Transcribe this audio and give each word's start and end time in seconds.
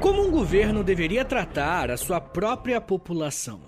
Como 0.00 0.22
um 0.22 0.30
governo 0.30 0.82
deveria 0.82 1.22
tratar 1.22 1.90
a 1.90 1.96
sua 1.96 2.18
própria 2.20 2.80
população? 2.80 3.60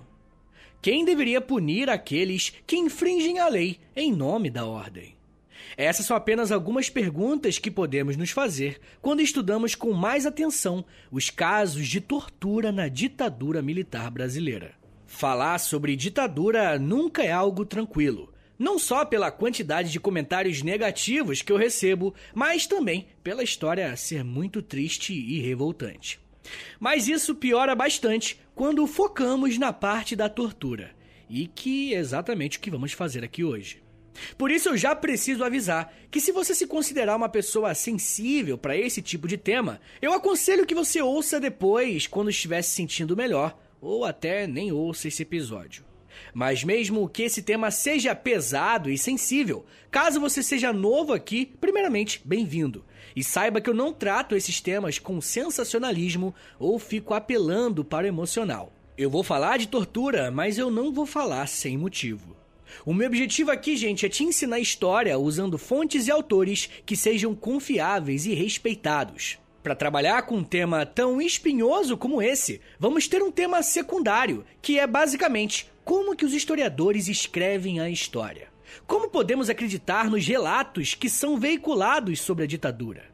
Quem 0.81 1.05
deveria 1.05 1.41
punir 1.41 1.91
aqueles 1.91 2.51
que 2.67 2.77
infringem 2.77 3.39
a 3.39 3.47
lei 3.47 3.79
em 3.95 4.11
nome 4.11 4.49
da 4.49 4.65
ordem? 4.65 5.20
Essas 5.77 6.07
são 6.07 6.17
apenas 6.17 6.53
algumas 6.53 6.91
perguntas 6.91 7.59
que 7.59 7.71
podemos 7.71 8.17
nos 8.17 8.31
fazer 8.31 8.81
quando 9.01 9.23
estudamos 9.23 9.75
com 9.75 9.93
mais 9.93 10.27
atenção 10.27 10.85
os 11.11 11.31
casos 11.31 11.87
de 11.87 12.01
tortura 12.01 12.71
na 12.71 12.89
ditadura 12.89 13.63
militar 13.63 14.11
brasileira. 14.11 14.73
Falar 15.07 15.59
sobre 15.59 15.97
ditadura 15.97 16.79
nunca 16.79 17.23
é 17.23 17.33
algo 17.33 17.65
tranquilo, 17.65 18.33
não 18.59 18.79
só 18.79 19.05
pela 19.05 19.31
quantidade 19.31 19.91
de 19.91 19.99
comentários 19.99 20.63
negativos 20.63 21.43
que 21.43 21.51
eu 21.51 21.57
recebo, 21.57 22.15
mas 22.35 22.67
também 22.67 23.09
pela 23.23 23.43
história 23.43 23.97
ser 23.97 24.23
muito 24.23 24.63
triste 24.63 25.13
e 25.13 25.41
revoltante. 25.41 26.21
Mas 26.79 27.09
isso 27.09 27.35
piora 27.35 27.75
bastante 27.75 28.41
quando 28.55 28.87
focamos 28.87 29.59
na 29.59 29.73
parte 29.73 30.15
da 30.15 30.29
tortura, 30.29 30.91
e 31.29 31.47
que 31.47 31.95
é 31.95 31.99
exatamente 31.99 32.59
o 32.59 32.61
que 32.61 32.71
vamos 32.71 32.93
fazer 32.93 33.25
aqui 33.25 33.43
hoje. 33.43 33.83
Por 34.37 34.51
isso 34.51 34.71
eu 34.71 34.77
já 34.77 34.95
preciso 34.95 35.45
avisar 35.45 35.93
que 36.11 36.21
se 36.21 36.33
você 36.33 36.55
se 36.55 36.67
considerar 36.67 37.17
uma 37.17 37.29
pessoa 37.29 37.75
sensível 37.75 38.59
para 38.59 38.77
esse 38.77 39.01
tipo 39.01 39.29
de 39.29 39.37
tema, 39.37 39.81
eu 40.03 40.13
aconselho 40.13 40.67
que 40.67 40.75
você 40.75 41.01
ouça 41.01 41.41
depois 41.41 42.07
quando 42.07 42.31
estiver 42.31 42.63
se 42.63 42.71
sentindo 42.71 43.17
melhor, 43.17 43.57
ou 43.81 44.05
até 44.05 44.47
nem 44.47 44.73
ouça 44.73 45.09
esse 45.09 45.23
episódio. 45.23 45.85
Mas 46.35 46.63
mesmo 46.63 47.09
que 47.09 47.23
esse 47.23 47.43
tema 47.43 47.71
seja 47.71 48.15
pesado 48.15 48.91
e 48.91 48.99
sensível, 48.99 49.65
caso 49.91 50.21
você 50.21 50.43
seja 50.43 50.73
novo 50.73 51.13
aqui, 51.13 51.47
primeiramente, 51.61 52.21
bem-vindo. 52.25 52.85
E 53.15 53.25
saiba 53.25 53.61
que 53.61 53.69
eu 53.69 53.75
não 53.75 53.93
trato 53.93 54.37
esses 54.37 54.61
temas 54.61 54.99
com 54.99 55.21
sensacionalismo 55.21 56.35
ou 56.59 56.79
fico 56.79 57.15
apelando 57.15 57.85
para 57.85 58.05
o 58.05 58.09
emocional. 58.09 58.73
Eu 58.97 59.11
vou 59.11 59.25
falar 59.25 59.57
de 59.57 59.69
tortura, 59.69 60.31
mas 60.31 60.59
eu 60.59 60.71
não 60.71 60.93
vou 60.93 61.07
falar 61.07 61.47
sem 61.47 61.77
motivo. 61.77 62.40
O 62.85 62.95
meu 62.95 63.07
objetivo 63.07 63.51
aqui, 63.51 63.77
gente, 63.77 64.07
é 64.07 64.09
te 64.09 64.25
ensinar 64.25 64.59
história 64.59 65.19
usando 65.19 65.59
fontes 65.59 66.07
e 66.07 66.11
autores 66.11 66.69
que 66.85 66.97
sejam 66.97 67.35
confiáveis 67.35 68.27
e 68.27 68.35
respeitados. 68.35 69.39
Para 69.63 69.75
trabalhar 69.75 70.23
com 70.23 70.37
um 70.37 70.45
tema 70.45 70.87
tão 70.87 71.21
espinhoso 71.21 71.97
como 71.97 72.23
esse, 72.23 72.61
vamos 72.79 73.07
ter 73.07 73.23
um 73.23 73.31
tema 73.31 73.63
secundário, 73.63 74.45
que 74.63 74.79
é 74.79 74.87
basicamente 74.87 75.71
como 75.85 76.17
que 76.17 76.25
os 76.25 76.33
historiadores 76.33 77.09
escrevem 77.09 77.79
a 77.79 77.91
história. 77.91 78.49
Como 78.87 79.11
podemos 79.11 79.51
acreditar 79.51 80.09
nos 80.09 80.27
relatos 80.27 80.95
que 80.95 81.11
são 81.11 81.37
veiculados 81.37 82.21
sobre 82.21 82.45
a 82.45 82.47
ditadura? 82.47 83.05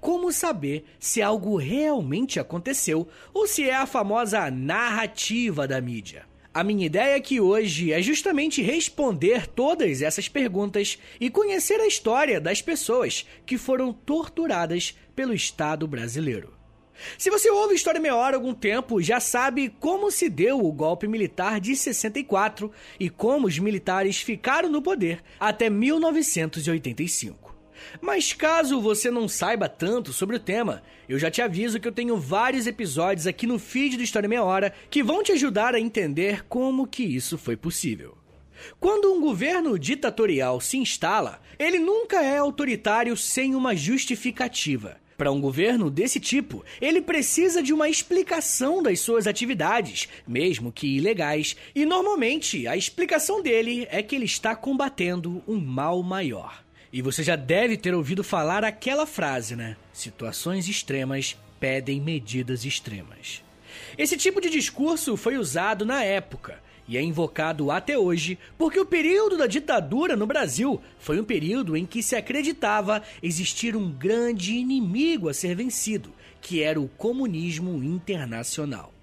Como 0.00 0.32
saber 0.32 0.84
se 0.98 1.22
algo 1.22 1.56
realmente 1.56 2.38
aconteceu 2.38 3.08
ou 3.32 3.46
se 3.46 3.68
é 3.68 3.74
a 3.74 3.86
famosa 3.86 4.50
narrativa 4.50 5.66
da 5.66 5.80
mídia? 5.80 6.26
A 6.54 6.62
minha 6.62 6.86
ideia 6.86 7.16
aqui 7.16 7.40
hoje 7.40 7.92
é 7.92 8.00
justamente 8.00 8.62
responder 8.62 9.48
todas 9.48 10.00
essas 10.00 10.28
perguntas 10.28 10.96
e 11.20 11.28
conhecer 11.28 11.80
a 11.80 11.86
história 11.88 12.40
das 12.40 12.62
pessoas 12.62 13.26
que 13.44 13.58
foram 13.58 13.92
torturadas 13.92 14.96
pelo 15.16 15.34
Estado 15.34 15.88
brasileiro. 15.88 16.54
Se 17.18 17.28
você 17.28 17.50
ouve 17.50 17.74
História 17.74 18.00
Meia 18.00 18.14
Hora 18.14 18.36
há 18.36 18.38
algum 18.38 18.54
tempo, 18.54 19.02
já 19.02 19.18
sabe 19.18 19.68
como 19.80 20.12
se 20.12 20.28
deu 20.28 20.64
o 20.64 20.72
golpe 20.72 21.08
militar 21.08 21.58
de 21.58 21.74
64 21.74 22.70
e 23.00 23.10
como 23.10 23.48
os 23.48 23.58
militares 23.58 24.20
ficaram 24.20 24.68
no 24.68 24.80
poder 24.80 25.24
até 25.40 25.68
1985. 25.68 27.53
Mas 28.00 28.32
caso 28.32 28.80
você 28.80 29.10
não 29.10 29.28
saiba 29.28 29.68
tanto 29.68 30.12
sobre 30.12 30.36
o 30.36 30.40
tema, 30.40 30.82
eu 31.08 31.18
já 31.18 31.30
te 31.30 31.42
aviso 31.42 31.78
que 31.78 31.86
eu 31.86 31.92
tenho 31.92 32.16
vários 32.16 32.66
episódios 32.66 33.26
aqui 33.26 33.46
no 33.46 33.58
feed 33.58 33.96
do 33.96 34.02
História 34.02 34.28
Meia 34.28 34.42
Hora 34.42 34.72
que 34.90 35.02
vão 35.02 35.22
te 35.22 35.32
ajudar 35.32 35.74
a 35.74 35.80
entender 35.80 36.44
como 36.46 36.86
que 36.86 37.02
isso 37.02 37.36
foi 37.36 37.56
possível. 37.56 38.16
Quando 38.80 39.12
um 39.12 39.20
governo 39.20 39.78
ditatorial 39.78 40.60
se 40.60 40.78
instala, 40.78 41.40
ele 41.58 41.78
nunca 41.78 42.22
é 42.22 42.38
autoritário 42.38 43.16
sem 43.16 43.54
uma 43.54 43.74
justificativa. 43.74 44.96
Para 45.16 45.30
um 45.30 45.40
governo 45.40 45.90
desse 45.90 46.18
tipo, 46.18 46.64
ele 46.80 47.00
precisa 47.00 47.62
de 47.62 47.72
uma 47.72 47.88
explicação 47.88 48.82
das 48.82 48.98
suas 48.98 49.28
atividades, 49.28 50.08
mesmo 50.26 50.72
que 50.72 50.96
ilegais, 50.96 51.56
e 51.74 51.84
normalmente 51.84 52.66
a 52.66 52.76
explicação 52.76 53.40
dele 53.40 53.86
é 53.90 54.02
que 54.02 54.16
ele 54.16 54.24
está 54.24 54.56
combatendo 54.56 55.42
um 55.46 55.60
mal 55.60 56.02
maior. 56.02 56.63
E 56.94 57.02
você 57.02 57.24
já 57.24 57.34
deve 57.34 57.76
ter 57.76 57.92
ouvido 57.92 58.22
falar 58.22 58.62
aquela 58.62 59.04
frase, 59.04 59.56
né? 59.56 59.76
Situações 59.92 60.68
extremas 60.68 61.36
pedem 61.58 62.00
medidas 62.00 62.64
extremas. 62.64 63.42
Esse 63.98 64.16
tipo 64.16 64.40
de 64.40 64.48
discurso 64.48 65.16
foi 65.16 65.36
usado 65.36 65.84
na 65.84 66.04
época 66.04 66.62
e 66.86 66.96
é 66.96 67.02
invocado 67.02 67.72
até 67.72 67.98
hoje 67.98 68.38
porque 68.56 68.78
o 68.78 68.86
período 68.86 69.36
da 69.36 69.48
ditadura 69.48 70.14
no 70.14 70.24
Brasil 70.24 70.80
foi 71.00 71.20
um 71.20 71.24
período 71.24 71.76
em 71.76 71.84
que 71.84 72.00
se 72.00 72.14
acreditava 72.14 73.02
existir 73.20 73.74
um 73.74 73.90
grande 73.90 74.54
inimigo 74.54 75.28
a 75.28 75.34
ser 75.34 75.56
vencido, 75.56 76.12
que 76.40 76.62
era 76.62 76.80
o 76.80 76.86
comunismo 76.86 77.82
internacional. 77.82 78.94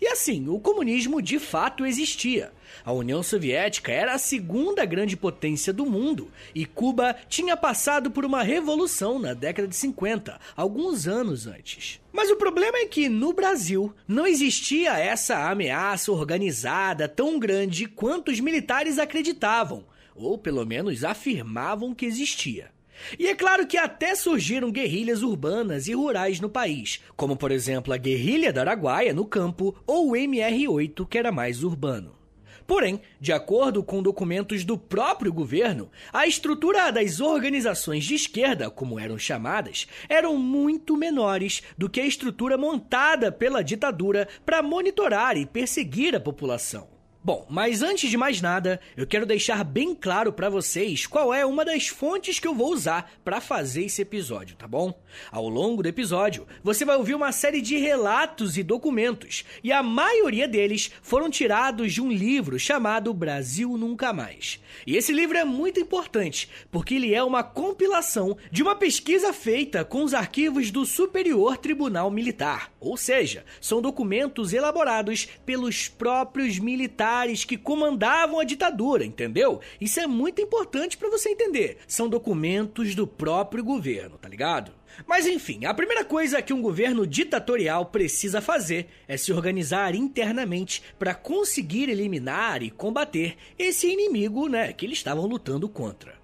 E 0.00 0.06
assim, 0.06 0.48
o 0.48 0.58
comunismo 0.58 1.20
de 1.20 1.38
fato 1.38 1.84
existia. 1.84 2.52
A 2.84 2.92
União 2.92 3.22
Soviética 3.22 3.92
era 3.92 4.14
a 4.14 4.18
segunda 4.18 4.84
grande 4.84 5.16
potência 5.16 5.72
do 5.72 5.84
mundo 5.84 6.30
e 6.54 6.64
Cuba 6.64 7.14
tinha 7.28 7.56
passado 7.56 8.10
por 8.10 8.24
uma 8.24 8.42
revolução 8.42 9.18
na 9.18 9.34
década 9.34 9.68
de 9.68 9.76
50, 9.76 10.40
alguns 10.56 11.06
anos 11.06 11.46
antes. 11.46 12.00
Mas 12.12 12.30
o 12.30 12.36
problema 12.36 12.78
é 12.78 12.86
que 12.86 13.08
no 13.08 13.32
Brasil 13.32 13.92
não 14.06 14.26
existia 14.26 14.98
essa 14.98 15.50
ameaça 15.50 16.12
organizada 16.12 17.08
tão 17.08 17.38
grande 17.38 17.86
quanto 17.86 18.30
os 18.30 18.40
militares 18.40 18.98
acreditavam, 18.98 19.84
ou 20.14 20.38
pelo 20.38 20.64
menos 20.64 21.04
afirmavam 21.04 21.94
que 21.94 22.06
existia. 22.06 22.74
E 23.18 23.26
é 23.26 23.34
claro 23.34 23.66
que 23.66 23.76
até 23.76 24.14
surgiram 24.14 24.70
guerrilhas 24.70 25.22
urbanas 25.22 25.88
e 25.88 25.94
rurais 25.94 26.40
no 26.40 26.48
país, 26.48 27.00
como 27.16 27.36
por 27.36 27.50
exemplo 27.50 27.92
a 27.92 27.96
Guerrilha 27.96 28.52
da 28.52 28.62
Araguaia 28.62 29.12
no 29.12 29.24
campo 29.24 29.74
ou 29.86 30.10
o 30.10 30.12
MR8 30.12 31.06
que 31.06 31.18
era 31.18 31.32
mais 31.32 31.62
urbano. 31.62 32.23
Porém, 32.66 33.00
de 33.20 33.32
acordo 33.32 33.82
com 33.82 34.02
documentos 34.02 34.64
do 34.64 34.78
próprio 34.78 35.32
governo, 35.32 35.90
a 36.12 36.26
estrutura 36.26 36.90
das 36.90 37.20
organizações 37.20 38.04
de 38.04 38.14
esquerda, 38.14 38.70
como 38.70 38.98
eram 38.98 39.18
chamadas, 39.18 39.86
eram 40.08 40.36
muito 40.36 40.96
menores 40.96 41.62
do 41.76 41.90
que 41.90 42.00
a 42.00 42.06
estrutura 42.06 42.56
montada 42.56 43.30
pela 43.30 43.62
ditadura 43.62 44.26
para 44.46 44.62
monitorar 44.62 45.36
e 45.36 45.44
perseguir 45.44 46.16
a 46.16 46.20
população. 46.20 46.93
Bom, 47.26 47.46
mas 47.48 47.82
antes 47.82 48.10
de 48.10 48.18
mais 48.18 48.42
nada, 48.42 48.78
eu 48.94 49.06
quero 49.06 49.24
deixar 49.24 49.64
bem 49.64 49.94
claro 49.94 50.30
para 50.30 50.50
vocês 50.50 51.06
qual 51.06 51.32
é 51.32 51.42
uma 51.46 51.64
das 51.64 51.88
fontes 51.88 52.38
que 52.38 52.46
eu 52.46 52.54
vou 52.54 52.70
usar 52.70 53.10
para 53.24 53.40
fazer 53.40 53.86
esse 53.86 54.02
episódio, 54.02 54.54
tá 54.56 54.68
bom? 54.68 54.92
Ao 55.32 55.48
longo 55.48 55.82
do 55.82 55.88
episódio, 55.88 56.46
você 56.62 56.84
vai 56.84 56.96
ouvir 56.96 57.14
uma 57.14 57.32
série 57.32 57.62
de 57.62 57.78
relatos 57.78 58.58
e 58.58 58.62
documentos, 58.62 59.42
e 59.62 59.72
a 59.72 59.82
maioria 59.82 60.46
deles 60.46 60.90
foram 61.00 61.30
tirados 61.30 61.94
de 61.94 62.02
um 62.02 62.12
livro 62.12 62.58
chamado 62.58 63.14
Brasil 63.14 63.74
Nunca 63.78 64.12
Mais. 64.12 64.60
E 64.86 64.94
esse 64.94 65.10
livro 65.10 65.38
é 65.38 65.46
muito 65.46 65.80
importante, 65.80 66.50
porque 66.70 66.96
ele 66.96 67.14
é 67.14 67.24
uma 67.24 67.42
compilação 67.42 68.36
de 68.50 68.62
uma 68.62 68.74
pesquisa 68.74 69.32
feita 69.32 69.82
com 69.82 70.04
os 70.04 70.12
arquivos 70.12 70.70
do 70.70 70.84
Superior 70.84 71.56
Tribunal 71.56 72.10
Militar, 72.10 72.70
ou 72.78 72.98
seja, 72.98 73.46
são 73.62 73.80
documentos 73.80 74.52
elaborados 74.52 75.26
pelos 75.46 75.88
próprios 75.88 76.58
militares 76.58 77.13
militares 77.14 77.44
que 77.44 77.56
comandavam 77.56 78.40
a 78.40 78.44
ditadura, 78.44 79.04
entendeu? 79.04 79.60
Isso 79.80 80.00
é 80.00 80.06
muito 80.06 80.40
importante 80.42 80.96
para 80.96 81.10
você 81.10 81.30
entender. 81.30 81.78
São 81.86 82.08
documentos 82.08 82.94
do 82.94 83.06
próprio 83.06 83.62
governo, 83.62 84.18
tá 84.18 84.28
ligado? 84.28 84.72
Mas 85.06 85.26
enfim, 85.26 85.64
a 85.64 85.74
primeira 85.74 86.04
coisa 86.04 86.42
que 86.42 86.52
um 86.52 86.62
governo 86.62 87.06
ditatorial 87.06 87.86
precisa 87.86 88.40
fazer 88.40 88.88
é 89.08 89.16
se 89.16 89.32
organizar 89.32 89.94
internamente 89.94 90.82
para 90.98 91.14
conseguir 91.14 91.88
eliminar 91.88 92.62
e 92.62 92.70
combater 92.70 93.36
esse 93.58 93.88
inimigo, 93.88 94.48
né, 94.48 94.72
que 94.72 94.86
eles 94.86 94.98
estavam 94.98 95.26
lutando 95.26 95.68
contra. 95.68 96.14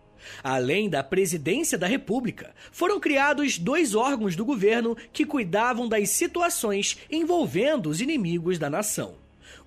Além 0.42 0.88
da 0.88 1.02
presidência 1.02 1.78
da 1.78 1.87
República, 1.87 2.54
foram 2.70 3.00
criados 3.00 3.58
dois 3.58 3.94
órgãos 3.94 4.37
do 4.37 4.44
governo 4.44 4.96
que 5.12 5.25
cuidavam 5.25 5.88
das 5.88 6.10
situações 6.10 6.98
envolvendo 7.10 7.88
os 7.88 8.00
inimigos 8.00 8.58
da 8.58 8.70
nação. 8.70 9.19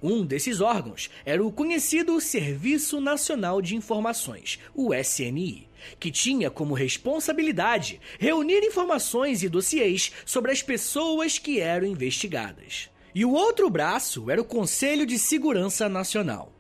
Um 0.04 0.26
desses 0.26 0.60
órgãos 0.60 1.10
era 1.26 1.42
o 1.42 1.50
conhecido 1.50 2.20
Serviço 2.20 3.00
Nacional 3.00 3.62
de 3.62 3.74
Informações, 3.78 4.60
o 4.76 4.94
SNI, 4.94 5.70
que 5.98 6.12
tinha 6.12 6.52
como 6.52 6.74
responsabilidade 6.74 8.02
reunir 8.20 8.66
informações 8.66 9.44
e 9.44 9.48
dossiês 9.48 10.12
sobre 10.26 10.52
as 10.52 10.62
pessoas 10.62 11.40
que 11.40 11.62
eram 11.62 11.88
investigadas. 11.88 12.90
E 13.16 13.24
o 13.24 13.32
outro 13.32 13.70
braço 13.70 14.30
era 14.30 14.42
o 14.42 14.46
Conselho 14.46 15.06
de 15.06 15.18
Segurança 15.18 15.88
Nacional. 15.88 16.53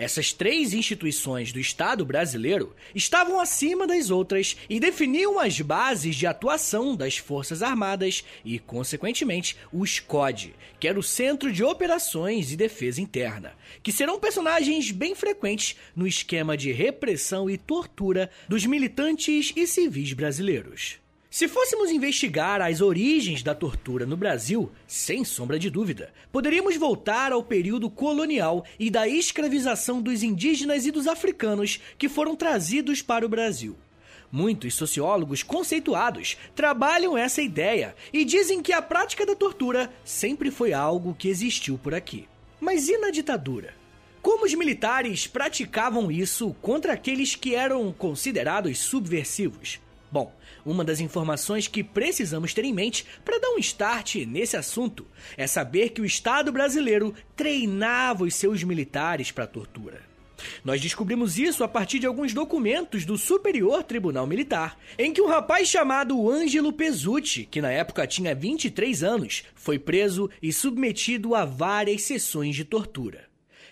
Essas 0.00 0.32
três 0.32 0.72
instituições 0.74 1.52
do 1.52 1.58
Estado 1.58 2.06
brasileiro 2.06 2.72
estavam 2.94 3.40
acima 3.40 3.84
das 3.84 4.10
outras 4.10 4.56
e 4.70 4.78
definiam 4.78 5.40
as 5.40 5.60
bases 5.60 6.14
de 6.14 6.24
atuação 6.24 6.94
das 6.94 7.16
Forças 7.16 7.64
Armadas 7.64 8.22
e, 8.44 8.60
consequentemente, 8.60 9.56
o 9.72 9.84
SCOD, 9.84 10.54
que 10.78 10.86
era 10.86 11.00
o 11.00 11.02
Centro 11.02 11.52
de 11.52 11.64
Operações 11.64 12.52
e 12.52 12.56
Defesa 12.56 13.00
Interna, 13.00 13.54
que 13.82 13.90
serão 13.90 14.20
personagens 14.20 14.92
bem 14.92 15.16
frequentes 15.16 15.74
no 15.96 16.06
esquema 16.06 16.56
de 16.56 16.70
repressão 16.70 17.50
e 17.50 17.58
tortura 17.58 18.30
dos 18.48 18.64
militantes 18.64 19.52
e 19.56 19.66
civis 19.66 20.12
brasileiros. 20.12 21.00
Se 21.30 21.46
fôssemos 21.46 21.90
investigar 21.90 22.62
as 22.62 22.80
origens 22.80 23.42
da 23.42 23.54
tortura 23.54 24.06
no 24.06 24.16
Brasil, 24.16 24.72
sem 24.86 25.26
sombra 25.26 25.58
de 25.58 25.68
dúvida, 25.68 26.10
poderíamos 26.32 26.74
voltar 26.78 27.32
ao 27.32 27.42
período 27.42 27.90
colonial 27.90 28.64
e 28.78 28.88
da 28.90 29.06
escravização 29.06 30.00
dos 30.00 30.22
indígenas 30.22 30.86
e 30.86 30.90
dos 30.90 31.06
africanos 31.06 31.80
que 31.98 32.08
foram 32.08 32.34
trazidos 32.34 33.02
para 33.02 33.26
o 33.26 33.28
Brasil. 33.28 33.76
Muitos 34.32 34.74
sociólogos 34.74 35.42
conceituados 35.42 36.38
trabalham 36.54 37.16
essa 37.16 37.42
ideia 37.42 37.94
e 38.10 38.24
dizem 38.24 38.62
que 38.62 38.72
a 38.72 38.80
prática 38.80 39.26
da 39.26 39.34
tortura 39.34 39.92
sempre 40.02 40.50
foi 40.50 40.72
algo 40.72 41.14
que 41.14 41.28
existiu 41.28 41.76
por 41.76 41.94
aqui. 41.94 42.26
Mas 42.58 42.88
e 42.88 42.96
na 42.96 43.10
ditadura? 43.10 43.74
Como 44.22 44.46
os 44.46 44.54
militares 44.54 45.26
praticavam 45.26 46.10
isso 46.10 46.56
contra 46.62 46.94
aqueles 46.94 47.34
que 47.34 47.54
eram 47.54 47.92
considerados 47.92 48.78
subversivos? 48.78 49.78
Bom, 50.10 50.32
uma 50.70 50.84
das 50.84 51.00
informações 51.00 51.66
que 51.66 51.82
precisamos 51.82 52.52
ter 52.52 52.64
em 52.64 52.72
mente 52.72 53.06
para 53.24 53.38
dar 53.38 53.50
um 53.50 53.58
start 53.58 54.16
nesse 54.26 54.56
assunto 54.56 55.06
é 55.36 55.46
saber 55.46 55.90
que 55.90 56.00
o 56.00 56.04
Estado 56.04 56.52
brasileiro 56.52 57.14
treinava 57.34 58.24
os 58.24 58.34
seus 58.34 58.62
militares 58.62 59.30
para 59.30 59.46
tortura. 59.46 60.08
Nós 60.64 60.80
descobrimos 60.80 61.38
isso 61.38 61.64
a 61.64 61.68
partir 61.68 61.98
de 61.98 62.06
alguns 62.06 62.32
documentos 62.32 63.04
do 63.04 63.18
Superior 63.18 63.82
Tribunal 63.82 64.26
Militar, 64.26 64.78
em 64.98 65.12
que 65.12 65.20
um 65.20 65.26
rapaz 65.26 65.68
chamado 65.68 66.30
Ângelo 66.30 66.72
Pesucci, 66.72 67.44
que 67.50 67.60
na 67.60 67.70
época 67.70 68.06
tinha 68.06 68.34
23 68.34 69.02
anos, 69.02 69.44
foi 69.54 69.78
preso 69.78 70.30
e 70.40 70.52
submetido 70.52 71.34
a 71.34 71.44
várias 71.44 72.02
sessões 72.02 72.54
de 72.54 72.64
tortura. 72.64 73.27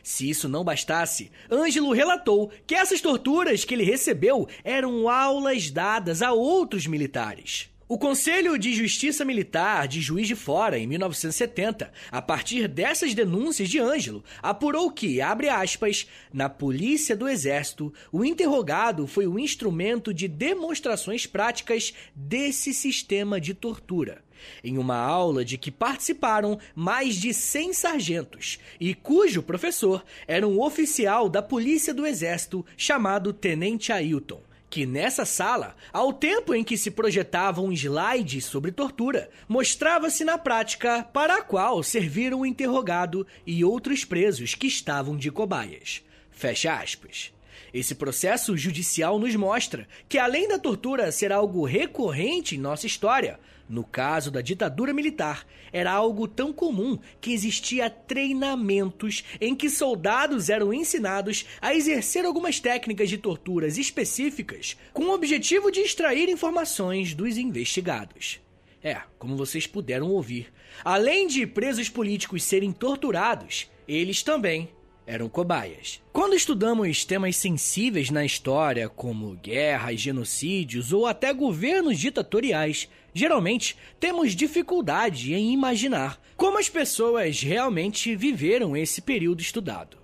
Se 0.07 0.31
isso 0.31 0.49
não 0.49 0.63
bastasse, 0.63 1.33
Ângelo 1.51 1.91
relatou 1.91 2.49
que 2.65 2.77
essas 2.77 3.01
torturas 3.01 3.65
que 3.65 3.75
ele 3.75 3.83
recebeu 3.83 4.49
eram 4.63 5.09
aulas 5.09 5.69
dadas 5.69 6.23
a 6.23 6.33
outros 6.33 6.87
militares. 6.87 7.69
O 7.89 7.99
Conselho 7.99 8.57
de 8.57 8.73
Justiça 8.73 9.25
Militar 9.25 9.89
de 9.89 10.01
Juiz 10.01 10.29
de 10.29 10.37
Fora, 10.37 10.79
em 10.79 10.87
1970, 10.87 11.93
a 12.09 12.23
partir 12.23 12.69
dessas 12.69 13.15
denúncias 13.15 13.69
de 13.69 13.81
Ângelo, 13.81 14.23
apurou 14.41 14.93
que, 14.93 15.21
abre 15.21 15.49
aspas, 15.49 16.07
na 16.33 16.49
Polícia 16.49 17.17
do 17.17 17.29
Exército, 17.29 17.93
o 18.13 18.25
interrogado 18.25 19.09
foi 19.09 19.27
o 19.27 19.41
instrumento 19.41 20.15
de 20.15 20.29
demonstrações 20.29 21.27
práticas 21.27 21.93
desse 22.15 22.73
sistema 22.73 23.41
de 23.41 23.55
tortura 23.55 24.25
em 24.63 24.79
uma 24.79 24.97
aula 24.97 25.45
de 25.45 25.59
que 25.59 25.71
participaram 25.71 26.59
mais 26.75 27.17
de 27.17 27.33
100 27.33 27.73
sargentos 27.73 28.59
e 28.81 28.95
cujo 28.95 29.43
professor 29.43 30.05
era 30.27 30.47
um 30.47 30.61
oficial 30.61 31.29
da 31.29 31.43
Polícia 31.43 31.93
do 31.93 32.07
Exército 32.07 32.65
chamado 32.77 33.33
Tenente 33.33 33.93
Ailton. 33.93 34.41
Que 34.69 34.85
nessa 34.85 35.25
sala, 35.25 35.77
ao 35.93 36.13
tempo 36.13 36.53
em 36.53 36.65
que 36.65 36.77
se 36.77 36.91
projetavam 36.91 37.73
slides 37.73 38.45
sobre 38.45 38.73
tortura, 38.73 39.31
mostrava-se 39.49 40.25
na 40.25 40.37
prática 40.37 41.05
para 41.13 41.37
a 41.37 41.43
qual 41.43 41.83
serviram 41.83 42.41
o 42.41 42.47
interrogado 42.47 43.27
e 43.47 43.65
outros 43.65 44.05
presos 44.05 44.55
que 44.55 44.67
estavam 44.67 45.17
de 45.17 45.31
cobaias. 45.31 46.03
Fecha 46.31 46.75
aspas. 46.75 47.33
Esse 47.73 47.95
processo 47.95 48.57
judicial 48.57 49.19
nos 49.19 49.35
mostra 49.35 49.87
que, 50.09 50.19
além 50.19 50.49
da 50.49 50.59
tortura 50.59 51.13
ser 51.13 51.33
algo 51.33 51.65
recorrente 51.65 52.57
em 52.57 52.59
nossa 52.59 52.87
história, 52.87 53.39
no 53.69 53.85
caso 53.85 54.31
da 54.31 54.41
ditadura 54.41 54.93
militar, 54.93 55.47
era 55.73 55.93
algo 55.93 56.29
tão 56.29 56.53
comum 56.53 56.99
que 57.21 57.33
existia 57.33 57.91
treinamentos 57.91 59.25
em 59.41 59.55
que 59.55 59.69
soldados 59.69 60.49
eram 60.49 60.73
ensinados 60.73 61.45
a 61.61 61.75
exercer 61.75 62.25
algumas 62.25 62.61
técnicas 62.61 63.09
de 63.09 63.19
torturas 63.19 63.77
específicas 63.77 64.77
com 64.93 65.05
o 65.05 65.15
objetivo 65.15 65.71
de 65.71 65.81
extrair 65.81 66.29
informações 66.29 67.15
dos 67.15 67.37
investigados. 67.37 68.41
É, 68.83 69.01
como 69.19 69.37
vocês 69.37 69.67
puderam 69.67 70.09
ouvir, 70.11 70.53
além 70.85 71.27
de 71.27 71.47
presos 71.47 71.89
políticos 71.89 72.45
serem 72.45 72.71
torturados, 72.73 73.69
eles 73.89 74.23
também 74.23 74.69
eram 75.07 75.29
cobaias. 75.29 76.03
Quando 76.13 76.35
estudamos 76.35 77.05
temas 77.05 77.37
sensíveis 77.37 78.11
na 78.11 78.25
história, 78.25 78.89
como 78.89 79.37
guerras, 79.37 80.01
genocídios 80.01 80.93
ou 80.93 81.07
até 81.07 81.33
governos 81.33 81.99
ditatoriais, 81.99 82.89
geralmente 83.15 83.77
temos 84.01 84.35
dificuldade 84.35 85.33
em 85.33 85.53
imaginar 85.53 86.21
como 86.37 86.59
as 86.59 86.69
pessoas 86.69 87.41
realmente 87.41 88.15
viveram 88.17 88.77
esse 88.77 89.01
período 89.01 89.41
estudado. 89.41 89.97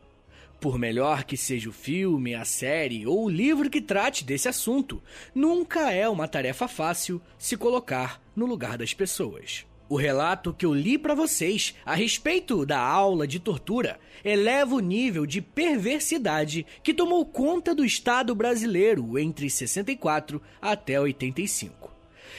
Por 0.61 0.79
melhor 0.79 1.25
que 1.25 1.37
seja 1.37 1.69
o 1.69 1.73
filme, 1.73 2.37
a 2.37 2.45
série 2.45 3.05
ou 3.05 3.25
o 3.25 3.29
livro 3.29 3.69
que 3.69 3.81
trate 3.81 4.25
desse 4.25 4.49
assunto, 4.49 5.03
nunca 5.35 5.93
é 5.93 6.09
uma 6.09 6.29
tarefa 6.29 6.69
fácil 6.69 7.21
se 7.37 7.57
colocar 7.57 8.23
no 8.37 8.47
lugar 8.47 8.79
das 8.79 8.95
pessoas. 8.95 9.67
O 9.93 9.97
relato 9.97 10.55
que 10.55 10.65
eu 10.65 10.73
li 10.73 10.97
para 10.97 11.15
vocês 11.15 11.75
a 11.85 11.95
respeito 11.95 12.65
da 12.65 12.81
aula 12.81 13.27
de 13.27 13.39
tortura 13.39 14.01
eleva 14.25 14.75
o 14.75 14.81
nível 14.81 15.27
de 15.27 15.43
perversidade 15.43 16.65
que 16.83 16.95
tomou 16.95 17.27
conta 17.27 17.75
do 17.75 17.85
Estado 17.85 18.35
brasileiro 18.35 19.19
entre 19.19 19.51
64 19.51 20.41
até 20.63 20.99
85. 20.99 21.93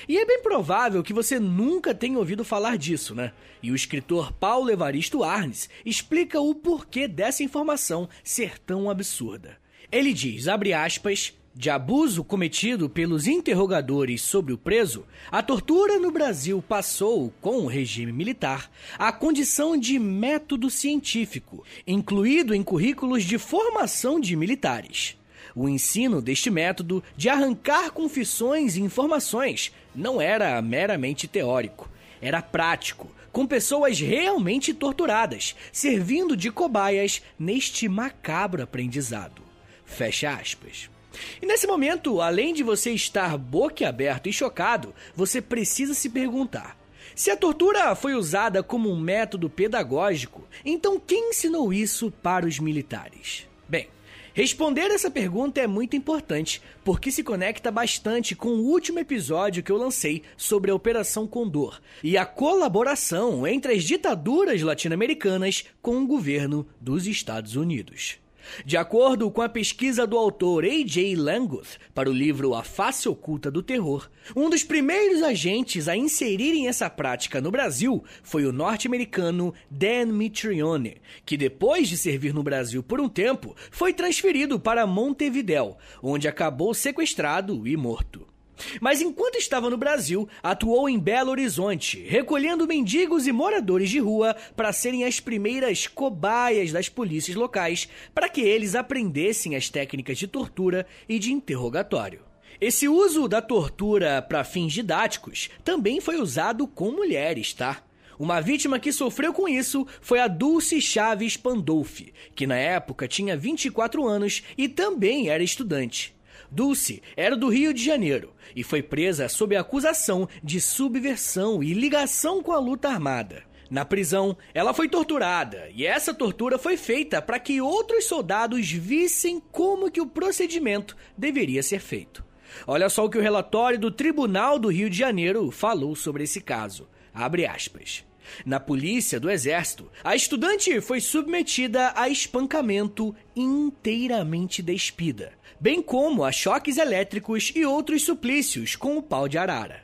E 0.10 0.18
é 0.18 0.26
bem 0.26 0.42
provável 0.42 1.04
que 1.04 1.14
você 1.14 1.40
nunca 1.40 1.94
tenha 1.94 2.18
ouvido 2.18 2.44
falar 2.44 2.76
disso, 2.76 3.14
né? 3.14 3.32
E 3.62 3.70
o 3.70 3.76
escritor 3.76 4.34
Paulo 4.34 4.72
Evaristo 4.72 5.24
Arnes 5.24 5.70
explica 5.86 6.42
o 6.42 6.56
porquê 6.56 7.08
dessa 7.08 7.44
informação 7.44 8.10
ser 8.24 8.58
tão 8.58 8.90
absurda. 8.90 9.60
Ele 9.92 10.12
diz, 10.12 10.48
abre 10.48 10.74
aspas, 10.74 11.32
de 11.56 11.70
abuso 11.70 12.24
cometido 12.24 12.90
pelos 12.90 13.28
interrogadores 13.28 14.22
sobre 14.22 14.54
o 14.54 14.58
preso, 14.58 15.06
a 15.32 15.44
tortura 15.44 16.00
no 16.00 16.12
Brasil 16.12 16.64
passou, 16.68 17.32
com 17.40 17.58
o 17.58 17.68
regime 17.68 18.12
militar, 18.12 18.72
à 18.98 19.12
condição 19.12 19.78
de 19.78 20.00
método 20.00 20.70
científico, 20.70 21.64
incluído 21.86 22.56
em 22.56 22.64
currículos 22.64 23.24
de 23.24 23.38
formação 23.38 24.20
de 24.20 24.36
militares. 24.36 25.16
O 25.56 25.70
ensino 25.70 26.22
deste 26.22 26.50
método 26.50 27.04
de 27.16 27.30
arrancar 27.30 27.92
confissões 27.92 28.76
e 28.76 28.82
informações 28.82 29.72
não 29.94 30.20
era 30.20 30.60
meramente 30.60 31.28
teórico, 31.28 31.88
era 32.20 32.42
prático, 32.42 33.12
com 33.32 33.46
pessoas 33.46 34.00
realmente 34.00 34.74
torturadas, 34.74 35.56
servindo 35.72 36.36
de 36.36 36.50
cobaias 36.50 37.22
neste 37.38 37.88
macabro 37.88 38.64
aprendizado. 38.64 39.44
Fecha 39.86 40.32
aspas. 40.32 40.93
E 41.42 41.46
nesse 41.46 41.68
momento, 41.68 42.22
além 42.22 42.54
de 42.54 42.64
você 42.64 42.92
estar 42.92 43.38
boquiaberto 43.38 44.30
e 44.30 44.34
chocado, 44.34 44.94
você 45.16 45.42
precisa 45.42 45.94
se 45.94 46.10
perguntar: 46.10 46.78
se 47.16 47.30
a 47.30 47.38
tortura 47.38 47.96
foi 47.96 48.16
usada 48.16 48.64
como 48.64 48.92
um 48.92 49.00
método 49.00 49.50
pedagógico, 49.50 50.48
então 50.66 51.00
quem 51.00 51.30
ensinou 51.30 51.72
isso 51.72 52.12
para 52.12 52.46
os 52.46 52.60
militares? 52.60 53.48
Bem, 53.68 53.88
Responder 54.36 54.90
essa 54.90 55.12
pergunta 55.12 55.62
é 55.62 55.68
muito 55.68 55.96
importante, 55.96 56.60
porque 56.84 57.12
se 57.12 57.22
conecta 57.22 57.70
bastante 57.70 58.36
com 58.36 58.50
o 58.50 58.66
último 58.66 58.98
episódio 58.98 59.62
que 59.62 59.72
eu 59.72 59.78
lancei 59.78 60.24
sobre 60.36 60.72
a 60.72 60.76
Operação 60.76 61.28
Condor 61.28 61.80
e 62.04 62.18
a 62.18 62.26
colaboração 62.26 63.46
entre 63.46 63.74
as 63.74 63.84
ditaduras 63.84 64.60
latino-americanas 64.64 65.66
com 65.84 66.02
o 66.02 66.08
governo 66.08 66.66
dos 66.82 67.06
Estados 67.06 67.56
Unidos. 67.56 68.23
De 68.66 68.78
acordo 68.78 69.30
com 69.32 69.42
a 69.42 69.50
pesquisa 69.50 70.06
do 70.06 70.18
autor 70.18 70.64
A.J. 70.64 71.16
Languth 71.16 71.78
para 71.94 72.10
o 72.10 72.14
livro 72.14 72.54
A 72.54 72.64
Face 72.64 73.08
Oculta 73.08 73.50
do 73.50 73.64
Terror, 73.64 74.10
um 74.36 74.50
dos 74.50 74.64
primeiros 74.64 75.22
agentes 75.22 75.88
a 75.88 75.96
inserirem 75.96 76.68
essa 76.68 76.90
prática 76.90 77.42
no 77.42 77.52
Brasil 77.52 78.04
foi 78.22 78.46
o 78.46 78.52
norte-americano 78.52 79.54
Dan 79.70 80.08
Mitrione, 80.08 81.02
que 81.26 81.38
depois 81.38 81.88
de 81.88 81.98
servir 81.98 82.34
no 82.34 82.44
Brasil 82.44 82.84
por 82.84 83.00
um 83.00 83.10
tempo, 83.10 83.56
foi 83.72 83.94
transferido 83.94 84.60
para 84.60 84.88
Montevidéu, 84.88 85.78
onde 86.02 86.28
acabou 86.28 86.74
sequestrado 86.74 87.68
e 87.68 87.78
morto. 87.78 88.33
Mas 88.80 89.02
enquanto 89.02 89.36
estava 89.36 89.70
no 89.70 89.78
Brasil, 89.78 90.28
atuou 90.42 90.88
em 90.88 91.00
Belo 91.00 91.32
Horizonte, 91.32 92.04
recolhendo 92.08 92.68
mendigos 92.68 93.28
e 93.28 93.32
moradores 93.32 93.90
de 93.90 94.00
rua 94.00 94.36
para 94.56 94.74
serem 94.74 95.04
as 95.04 95.20
primeiras 95.20 95.88
cobaias 95.88 96.72
das 96.72 96.90
polícias 96.90 97.36
locais, 97.36 97.90
para 98.14 98.30
que 98.30 98.42
eles 98.42 98.76
aprendessem 98.76 99.56
as 99.56 99.70
técnicas 99.70 100.18
de 100.18 100.28
tortura 100.28 100.86
e 101.08 101.20
de 101.20 101.32
interrogatório. 101.32 102.22
Esse 102.62 102.88
uso 102.88 103.28
da 103.28 103.42
tortura 103.42 104.22
para 104.22 104.44
fins 104.44 104.72
didáticos 104.72 105.50
também 105.64 106.00
foi 106.00 106.18
usado 106.18 106.68
com 106.68 106.92
mulheres, 106.92 107.54
tá? 107.54 107.84
Uma 108.18 108.40
vítima 108.40 108.80
que 108.80 108.94
sofreu 108.94 109.34
com 109.34 109.48
isso 109.48 109.88
foi 110.00 110.20
a 110.20 110.28
Dulce 110.28 110.80
Chaves 110.80 111.36
Pandolfi, 111.36 112.14
que 112.36 112.46
na 112.46 112.56
época 112.56 113.08
tinha 113.08 113.36
24 113.36 114.08
anos 114.08 114.44
e 114.58 114.70
também 114.70 115.30
era 115.30 115.44
estudante. 115.44 116.16
Dulce 116.54 117.02
era 117.18 117.36
do 117.36 117.50
Rio 117.50 117.74
de 117.74 117.84
Janeiro 117.84 118.32
e 118.56 118.64
foi 118.64 118.84
presa 118.84 119.28
sob 119.28 119.56
a 119.56 119.62
acusação 119.62 120.30
de 120.44 120.62
subversão 120.62 121.64
e 121.64 121.74
ligação 121.74 122.44
com 122.44 122.52
a 122.52 122.60
luta 122.60 122.90
armada. 122.90 123.44
Na 123.72 123.84
prisão, 123.84 124.38
ela 124.54 124.72
foi 124.72 124.88
torturada, 124.88 125.68
e 125.74 125.84
essa 125.84 126.14
tortura 126.14 126.60
foi 126.60 126.78
feita 126.78 127.20
para 127.24 127.40
que 127.40 127.60
outros 127.60 128.06
soldados 128.06 128.72
vissem 128.72 129.42
como 129.52 129.90
que 129.90 130.00
o 130.00 130.06
procedimento 130.06 130.96
deveria 131.18 131.64
ser 131.64 131.80
feito. 131.80 132.24
Olha 132.68 132.88
só 132.88 133.04
o 133.04 133.10
que 133.10 133.18
o 133.18 133.22
relatório 133.22 133.80
do 133.80 133.90
Tribunal 133.90 134.60
do 134.60 134.68
Rio 134.68 134.92
de 134.92 134.98
Janeiro 134.98 135.50
falou 135.50 135.96
sobre 135.96 136.24
esse 136.24 136.40
caso. 136.40 136.88
Abre 137.12 137.48
aspas. 137.48 138.06
Na 138.46 138.60
polícia 138.60 139.20
do 139.20 139.30
exército, 139.30 139.92
a 140.04 140.16
estudante 140.16 140.80
foi 140.82 141.00
submetida 141.00 141.94
a 141.96 142.10
espancamento 142.10 143.16
inteiramente 143.36 144.62
despida, 144.62 145.34
bem 145.60 145.82
como 145.82 146.24
a 146.24 146.32
choques 146.32 146.78
elétricos 146.78 147.52
e 147.56 147.66
outros 147.66 148.04
suplícios 148.04 148.76
com 148.76 148.98
o 148.98 149.04
pau 149.04 149.28
de 149.28 149.38
arara. 149.38 149.84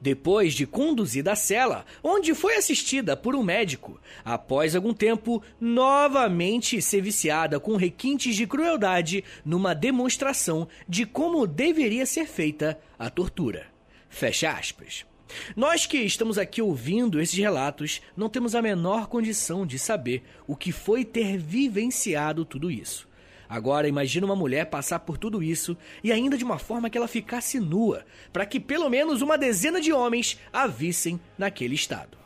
Depois 0.00 0.54
de 0.54 0.66
conduzida 0.66 1.32
à 1.32 1.36
cela, 1.36 1.84
onde 2.02 2.34
foi 2.34 2.56
assistida 2.56 3.16
por 3.16 3.34
um 3.34 3.42
médico, 3.42 4.00
após 4.24 4.76
algum 4.76 4.92
tempo, 4.92 5.42
novamente 5.60 6.82
ser 6.82 7.00
viciada 7.00 7.58
com 7.58 7.76
requintes 7.76 8.36
de 8.36 8.46
crueldade 8.46 9.24
numa 9.44 9.74
demonstração 9.74 10.68
de 10.88 11.06
como 11.06 11.46
deveria 11.46 12.04
ser 12.04 12.26
feita 12.26 12.78
a 12.98 13.08
tortura. 13.08 13.66
Fecha 14.08 14.50
aspas. 14.50 15.04
Nós 15.54 15.86
que 15.86 15.98
estamos 15.98 16.38
aqui 16.38 16.62
ouvindo 16.62 17.20
esses 17.20 17.38
relatos 17.38 18.00
não 18.16 18.28
temos 18.28 18.54
a 18.54 18.62
menor 18.62 19.08
condição 19.08 19.66
de 19.66 19.78
saber 19.78 20.22
o 20.46 20.56
que 20.56 20.72
foi 20.72 21.04
ter 21.04 21.36
vivenciado 21.36 22.44
tudo 22.44 22.70
isso. 22.70 23.08
Agora 23.48 23.88
imagine 23.88 24.24
uma 24.24 24.34
mulher 24.34 24.66
passar 24.66 25.00
por 25.00 25.18
tudo 25.18 25.42
isso 25.42 25.76
e 26.02 26.10
ainda 26.10 26.36
de 26.36 26.44
uma 26.44 26.58
forma 26.58 26.90
que 26.90 26.98
ela 26.98 27.08
ficasse 27.08 27.60
nua, 27.60 28.04
para 28.32 28.46
que 28.46 28.58
pelo 28.58 28.88
menos 28.88 29.22
uma 29.22 29.38
dezena 29.38 29.80
de 29.80 29.92
homens 29.92 30.38
a 30.52 30.66
vissem 30.66 31.20
naquele 31.38 31.74
estado. 31.74 32.18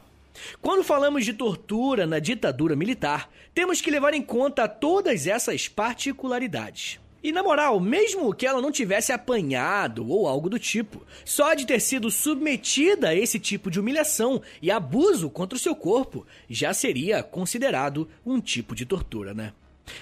Quando 0.63 0.85
falamos 0.85 1.25
de 1.25 1.35
tortura 1.35 2.07
na 2.07 2.19
ditadura 2.19 2.75
militar, 2.75 3.31
temos 3.53 3.81
que 3.81 3.91
levar 3.91 4.15
em 4.15 4.23
conta 4.23 4.67
todas 4.67 5.27
essas 5.27 5.69
particularidades. 5.69 6.99
E 7.23 7.33
na 7.33 7.43
moral, 7.43 7.79
mesmo 7.79 8.35
que 8.35 8.47
ela 8.47 8.63
não 8.63 8.73
tivesse 8.73 9.13
apanhado 9.13 10.09
ou 10.09 10.27
algo 10.27 10.49
do 10.49 10.59
tipo, 10.59 11.05
só 11.25 11.53
de 11.53 11.67
ter 11.67 11.79
sido 11.79 12.11
submetida 12.11 13.09
a 13.09 13.15
esse 13.15 13.39
tipo 13.39 13.71
de 13.71 13.79
humilhação 13.79 14.41
e 14.63 14.71
abuso 14.71 15.29
contra 15.29 15.57
o 15.57 15.61
seu 15.61 15.77
corpo 15.77 16.27
já 16.49 16.73
seria 16.73 17.23
considerado 17.23 18.09
um 18.25 18.41
tipo 18.41 18.75
de 18.75 18.87
tortura, 18.87 19.35
né? 19.35 19.53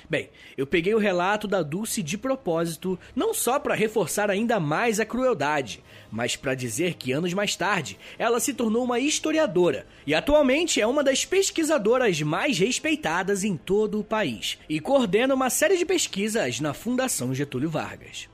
Bem, 0.08 0.30
eu 0.56 0.66
peguei 0.66 0.94
o 0.94 0.98
relato 0.98 1.46
da 1.46 1.62
Dulce 1.62 2.02
de 2.02 2.16
propósito, 2.16 2.98
não 3.14 3.34
só 3.34 3.58
para 3.58 3.74
reforçar 3.74 4.30
ainda 4.30 4.58
mais 4.58 4.98
a 5.00 5.04
crueldade, 5.04 5.82
mas 6.10 6.36
para 6.36 6.54
dizer 6.54 6.94
que 6.94 7.12
anos 7.12 7.34
mais 7.34 7.54
tarde 7.54 7.98
ela 8.18 8.40
se 8.40 8.54
tornou 8.54 8.84
uma 8.84 8.98
historiadora 8.98 9.86
e 10.06 10.14
atualmente 10.14 10.80
é 10.80 10.86
uma 10.86 11.04
das 11.04 11.24
pesquisadoras 11.24 12.20
mais 12.22 12.58
respeitadas 12.58 13.44
em 13.44 13.56
todo 13.56 14.00
o 14.00 14.04
país 14.04 14.58
e 14.68 14.80
coordena 14.80 15.34
uma 15.34 15.50
série 15.50 15.76
de 15.76 15.84
pesquisas 15.84 16.60
na 16.60 16.72
Fundação 16.72 17.34
Getúlio 17.34 17.70
Vargas. 17.70 18.28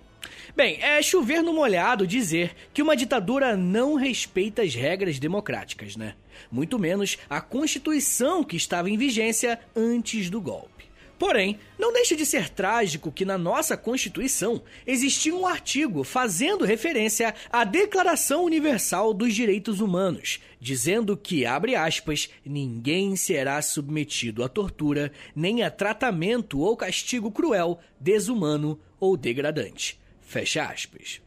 Bem, 0.57 0.81
é 0.81 1.03
chover 1.03 1.43
no 1.43 1.53
molhado 1.53 2.07
dizer 2.07 2.55
que 2.73 2.81
uma 2.81 2.95
ditadura 2.95 3.57
não 3.57 3.97
respeita 3.97 4.63
as 4.63 4.73
regras 4.73 5.19
democráticas, 5.19 5.97
né? 5.97 6.15
Muito 6.51 6.79
menos 6.79 7.19
a 7.29 7.41
Constituição 7.41 8.45
que 8.45 8.57
estava 8.57 8.89
em 8.89 8.97
vigência 8.97 9.59
antes 9.75 10.31
do 10.31 10.41
golpe. 10.41 10.74
Porém, 11.19 11.59
não 11.79 11.93
deixa 11.93 12.17
de 12.17 12.27
ser 12.27 12.49
trágico 12.49 13.13
que 13.13 13.25
na 13.25 13.39
nossa 13.39 13.77
Constituição 13.77 14.63
existia 14.87 15.35
um 15.35 15.47
artigo 15.47 16.03
fazendo 16.03 16.65
referência 16.65 17.35
à 17.51 17.63
Declaração 17.65 18.45
Universal 18.45 19.15
dos 19.15 19.35
Direitos 19.35 19.81
Humanos, 19.81 20.41
dizendo 20.61 21.17
que, 21.17 21.47
abre 21.47 21.77
aspas, 21.77 22.29
ninguém 22.45 23.15
será 23.15 23.63
submetido 23.63 24.43
a 24.43 24.49
tortura, 24.49 25.13
nem 25.37 25.63
a 25.63 25.71
tratamento 25.71 26.59
ou 26.59 26.77
castigo 26.77 27.31
cruel, 27.31 27.79
desumano 28.01 28.79
ou 28.99 29.17
degradante. 29.17 29.99
Fecha 30.21 30.65
aspas. 30.65 31.21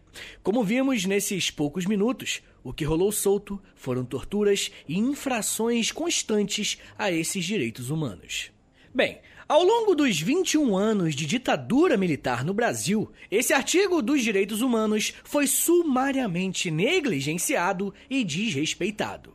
Como 0.44 0.63
vimos 0.63 1.06
nesses 1.06 1.50
poucos 1.50 1.86
minutos, 1.86 2.41
o 2.63 2.74
que 2.74 2.84
rolou 2.84 3.12
solto 3.12 3.62
foram 3.75 4.03
torturas 4.03 4.72
e 4.88 4.98
infrações 4.98 5.91
constantes 5.91 6.77
a 6.98 7.12
esses 7.12 7.46
direitos 7.46 7.89
humanos. 7.89 8.51
Bem, 8.94 9.20
ao 9.48 9.63
longo 9.63 9.96
dos 9.96 10.20
21 10.20 10.75
anos 10.75 11.16
de 11.16 11.25
ditadura 11.25 11.96
militar 11.96 12.44
no 12.44 12.54
Brasil, 12.54 13.10
esse 13.32 13.54
artigo 13.54 14.01
dos 14.01 14.22
direitos 14.22 14.62
humanos 14.62 15.13
foi 15.24 15.48
sumariamente 15.48 16.70
negligenciado 16.70 17.94
e 18.10 18.25
desrespeitado. 18.25 19.34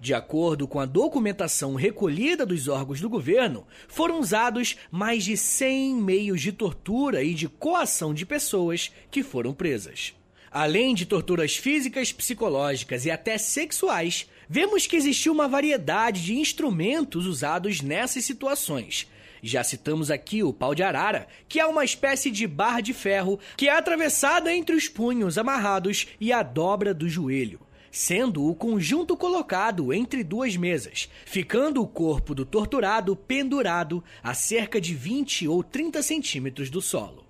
De 0.00 0.14
acordo 0.14 0.68
com 0.68 0.78
a 0.78 0.86
documentação 0.86 1.74
recolhida 1.74 2.46
dos 2.46 2.68
órgãos 2.68 3.00
do 3.00 3.08
governo, 3.08 3.66
foram 3.88 4.20
usados 4.20 4.76
mais 4.92 5.24
de 5.24 5.36
100 5.36 5.96
meios 5.96 6.40
de 6.40 6.52
tortura 6.52 7.24
e 7.24 7.34
de 7.34 7.48
coação 7.48 8.14
de 8.14 8.24
pessoas 8.24 8.92
que 9.10 9.24
foram 9.24 9.52
presas. 9.52 10.14
Além 10.52 10.94
de 10.94 11.04
torturas 11.04 11.56
físicas, 11.56 12.12
psicológicas 12.12 13.04
e 13.04 13.10
até 13.10 13.36
sexuais, 13.36 14.28
vemos 14.48 14.86
que 14.86 14.96
existiu 14.96 15.32
uma 15.32 15.48
variedade 15.48 16.24
de 16.24 16.36
instrumentos 16.36 17.26
usados 17.26 17.82
nessas 17.82 18.24
situações, 18.24 19.08
já 19.42 19.62
citamos 19.62 20.10
aqui 20.10 20.42
o 20.42 20.52
pau 20.52 20.74
de 20.74 20.82
arara, 20.82 21.26
que 21.48 21.60
é 21.60 21.66
uma 21.66 21.84
espécie 21.84 22.30
de 22.30 22.46
barra 22.46 22.80
de 22.80 22.92
ferro 22.92 23.38
que 23.56 23.68
é 23.68 23.72
atravessada 23.72 24.52
entre 24.54 24.74
os 24.74 24.88
punhos 24.88 25.38
amarrados 25.38 26.06
e 26.20 26.32
a 26.32 26.42
dobra 26.42 26.92
do 26.92 27.08
joelho 27.08 27.60
sendo 27.90 28.48
o 28.48 28.54
conjunto 28.54 29.16
colocado 29.16 29.92
entre 29.92 30.22
duas 30.22 30.56
mesas, 30.56 31.08
ficando 31.24 31.82
o 31.82 31.88
corpo 31.88 32.34
do 32.34 32.44
torturado 32.44 33.16
pendurado 33.16 34.04
a 34.22 34.34
cerca 34.34 34.80
de 34.80 34.94
20 34.94 35.48
ou 35.48 35.62
30 35.62 36.02
centímetros 36.02 36.70
do 36.70 36.80
solo. 36.80 37.24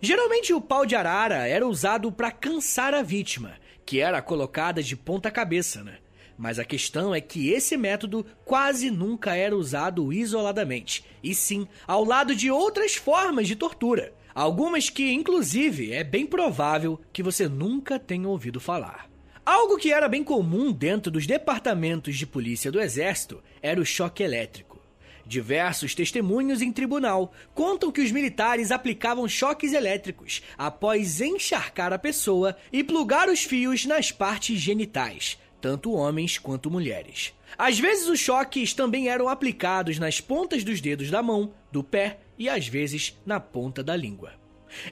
Geralmente 0.00 0.52
o 0.52 0.60
pau 0.60 0.84
de 0.84 0.96
arara 0.96 1.46
era 1.46 1.66
usado 1.66 2.10
para 2.10 2.32
cansar 2.32 2.94
a 2.94 3.02
vítima, 3.02 3.52
que 3.86 4.00
era 4.00 4.20
colocada 4.20 4.82
de 4.82 4.96
ponta 4.96 5.30
cabeça, 5.30 5.84
né? 5.84 5.98
Mas 6.42 6.58
a 6.58 6.64
questão 6.64 7.14
é 7.14 7.20
que 7.20 7.50
esse 7.50 7.76
método 7.76 8.26
quase 8.44 8.90
nunca 8.90 9.36
era 9.36 9.56
usado 9.56 10.12
isoladamente, 10.12 11.04
e 11.22 11.36
sim 11.36 11.68
ao 11.86 12.04
lado 12.04 12.34
de 12.34 12.50
outras 12.50 12.96
formas 12.96 13.46
de 13.46 13.54
tortura. 13.54 14.12
Algumas 14.34 14.90
que, 14.90 15.12
inclusive, 15.12 15.92
é 15.92 16.02
bem 16.02 16.26
provável 16.26 17.00
que 17.12 17.22
você 17.22 17.48
nunca 17.48 17.96
tenha 17.96 18.28
ouvido 18.28 18.58
falar. 18.58 19.08
Algo 19.46 19.76
que 19.76 19.92
era 19.92 20.08
bem 20.08 20.24
comum 20.24 20.72
dentro 20.72 21.12
dos 21.12 21.28
departamentos 21.28 22.16
de 22.16 22.26
polícia 22.26 22.72
do 22.72 22.80
Exército 22.80 23.40
era 23.62 23.80
o 23.80 23.86
choque 23.86 24.24
elétrico. 24.24 24.82
Diversos 25.24 25.94
testemunhos 25.94 26.60
em 26.60 26.72
tribunal 26.72 27.32
contam 27.54 27.92
que 27.92 28.00
os 28.00 28.10
militares 28.10 28.72
aplicavam 28.72 29.28
choques 29.28 29.72
elétricos 29.72 30.42
após 30.58 31.20
encharcar 31.20 31.92
a 31.92 31.98
pessoa 31.98 32.56
e 32.72 32.82
plugar 32.82 33.28
os 33.28 33.44
fios 33.44 33.86
nas 33.86 34.10
partes 34.10 34.58
genitais, 34.58 35.38
tanto 35.62 35.92
homens 35.92 36.38
quanto 36.38 36.68
mulheres. 36.68 37.32
Às 37.56 37.78
vezes 37.78 38.08
os 38.08 38.18
choques 38.18 38.74
também 38.74 39.08
eram 39.08 39.28
aplicados 39.28 39.96
nas 39.96 40.20
pontas 40.20 40.64
dos 40.64 40.80
dedos 40.80 41.08
da 41.08 41.22
mão, 41.22 41.54
do 41.70 41.84
pé 41.84 42.18
e 42.36 42.48
às 42.48 42.66
vezes 42.66 43.16
na 43.24 43.38
ponta 43.38 43.82
da 43.82 43.94
língua. 43.94 44.32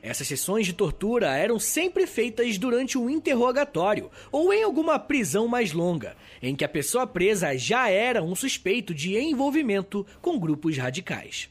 Essas 0.00 0.28
sessões 0.28 0.66
de 0.66 0.72
tortura 0.72 1.36
eram 1.36 1.58
sempre 1.58 2.06
feitas 2.06 2.56
durante 2.56 2.96
um 2.96 3.10
interrogatório 3.10 4.10
ou 4.30 4.52
em 4.52 4.62
alguma 4.62 4.98
prisão 4.98 5.48
mais 5.48 5.72
longa, 5.72 6.16
em 6.40 6.54
que 6.54 6.64
a 6.64 6.68
pessoa 6.68 7.06
presa 7.06 7.56
já 7.58 7.88
era 7.90 8.22
um 8.22 8.36
suspeito 8.36 8.94
de 8.94 9.18
envolvimento 9.18 10.06
com 10.20 10.38
grupos 10.38 10.76
radicais. 10.76 11.48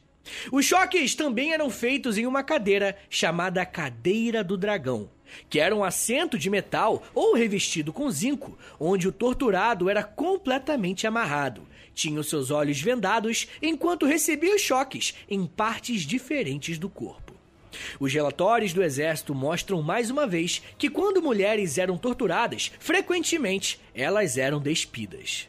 Os 0.52 0.66
choques 0.66 1.16
também 1.16 1.54
eram 1.54 1.70
feitos 1.70 2.18
em 2.18 2.26
uma 2.26 2.44
cadeira 2.44 2.96
chamada 3.10 3.66
Cadeira 3.66 4.44
do 4.44 4.56
Dragão, 4.56 5.10
que 5.50 5.60
era 5.60 5.76
um 5.76 5.84
assento 5.84 6.38
de 6.38 6.50
metal 6.50 7.04
ou 7.14 7.36
revestido 7.36 7.92
com 7.92 8.10
zinco, 8.10 8.58
onde 8.80 9.08
o 9.08 9.12
torturado 9.12 9.90
era 9.90 10.04
completamente 10.04 11.06
amarrado. 11.08 11.68
Tinha 11.94 12.20
os 12.20 12.30
seus 12.30 12.52
olhos 12.52 12.82
vendados 12.82 13.48
enquanto 13.62 14.06
recebia 14.06 14.56
os 14.56 14.62
choques 14.62 15.14
em 15.30 15.46
partes 15.46 16.04
diferentes 16.04 16.78
do 16.78 16.90
corpo. 16.90 17.34
Os 18.00 18.14
relatórios 18.14 18.74
do 18.74 18.84
exército 18.84 19.36
mostram 19.36 19.82
mais 19.82 20.10
uma 20.10 20.26
vez 20.26 20.62
que 20.78 20.90
quando 20.90 21.22
mulheres 21.22 21.78
eram 21.78 21.98
torturadas, 21.98 22.72
frequentemente 22.80 23.80
elas 23.94 24.38
eram 24.38 24.60
despidas. 24.60 25.48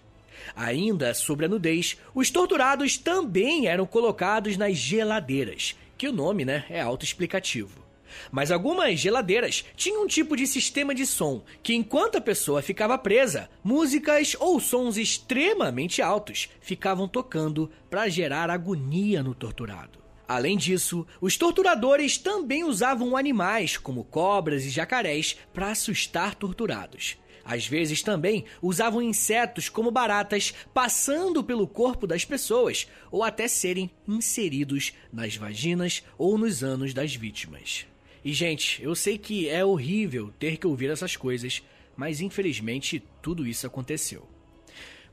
Ainda 0.54 1.14
sobre 1.14 1.46
a 1.46 1.48
nudez, 1.48 1.96
os 2.14 2.30
torturados 2.30 2.98
também 2.98 3.66
eram 3.66 3.86
colocados 3.86 4.56
nas 4.56 4.76
geladeiras, 4.76 5.76
que 5.96 6.08
o 6.08 6.12
nome 6.12 6.44
né, 6.44 6.64
é 6.68 6.80
autoexplicativo. 6.80 7.89
Mas 8.30 8.50
algumas 8.50 8.98
geladeiras 8.98 9.64
tinham 9.76 10.04
um 10.04 10.06
tipo 10.06 10.36
de 10.36 10.46
sistema 10.46 10.94
de 10.94 11.06
som 11.06 11.42
que, 11.62 11.74
enquanto 11.74 12.16
a 12.16 12.20
pessoa 12.20 12.62
ficava 12.62 12.98
presa, 12.98 13.48
músicas 13.62 14.36
ou 14.38 14.60
sons 14.60 14.96
extremamente 14.96 16.02
altos 16.02 16.48
ficavam 16.60 17.08
tocando 17.08 17.70
para 17.88 18.08
gerar 18.08 18.50
agonia 18.50 19.22
no 19.22 19.34
torturado. 19.34 20.00
Além 20.30 20.56
disso, 20.56 21.04
os 21.20 21.36
torturadores 21.36 22.16
também 22.16 22.62
usavam 22.62 23.16
animais, 23.16 23.76
como 23.76 24.04
cobras 24.04 24.64
e 24.64 24.70
jacarés, 24.70 25.36
para 25.52 25.72
assustar 25.72 26.36
torturados. 26.36 27.18
Às 27.44 27.66
vezes 27.66 28.00
também 28.00 28.44
usavam 28.62 29.02
insetos 29.02 29.68
como 29.68 29.90
baratas 29.90 30.54
passando 30.72 31.42
pelo 31.42 31.66
corpo 31.66 32.06
das 32.06 32.24
pessoas 32.24 32.86
ou 33.10 33.24
até 33.24 33.48
serem 33.48 33.90
inseridos 34.06 34.92
nas 35.12 35.34
vaginas 35.34 36.04
ou 36.16 36.38
nos 36.38 36.62
anos 36.62 36.94
das 36.94 37.12
vítimas. 37.12 37.89
E 38.24 38.32
gente, 38.32 38.82
eu 38.82 38.94
sei 38.94 39.16
que 39.16 39.48
é 39.48 39.64
horrível 39.64 40.32
ter 40.38 40.56
que 40.56 40.66
ouvir 40.66 40.90
essas 40.90 41.16
coisas, 41.16 41.62
mas 41.96 42.20
infelizmente 42.20 43.02
tudo 43.22 43.46
isso 43.46 43.66
aconteceu. 43.66 44.28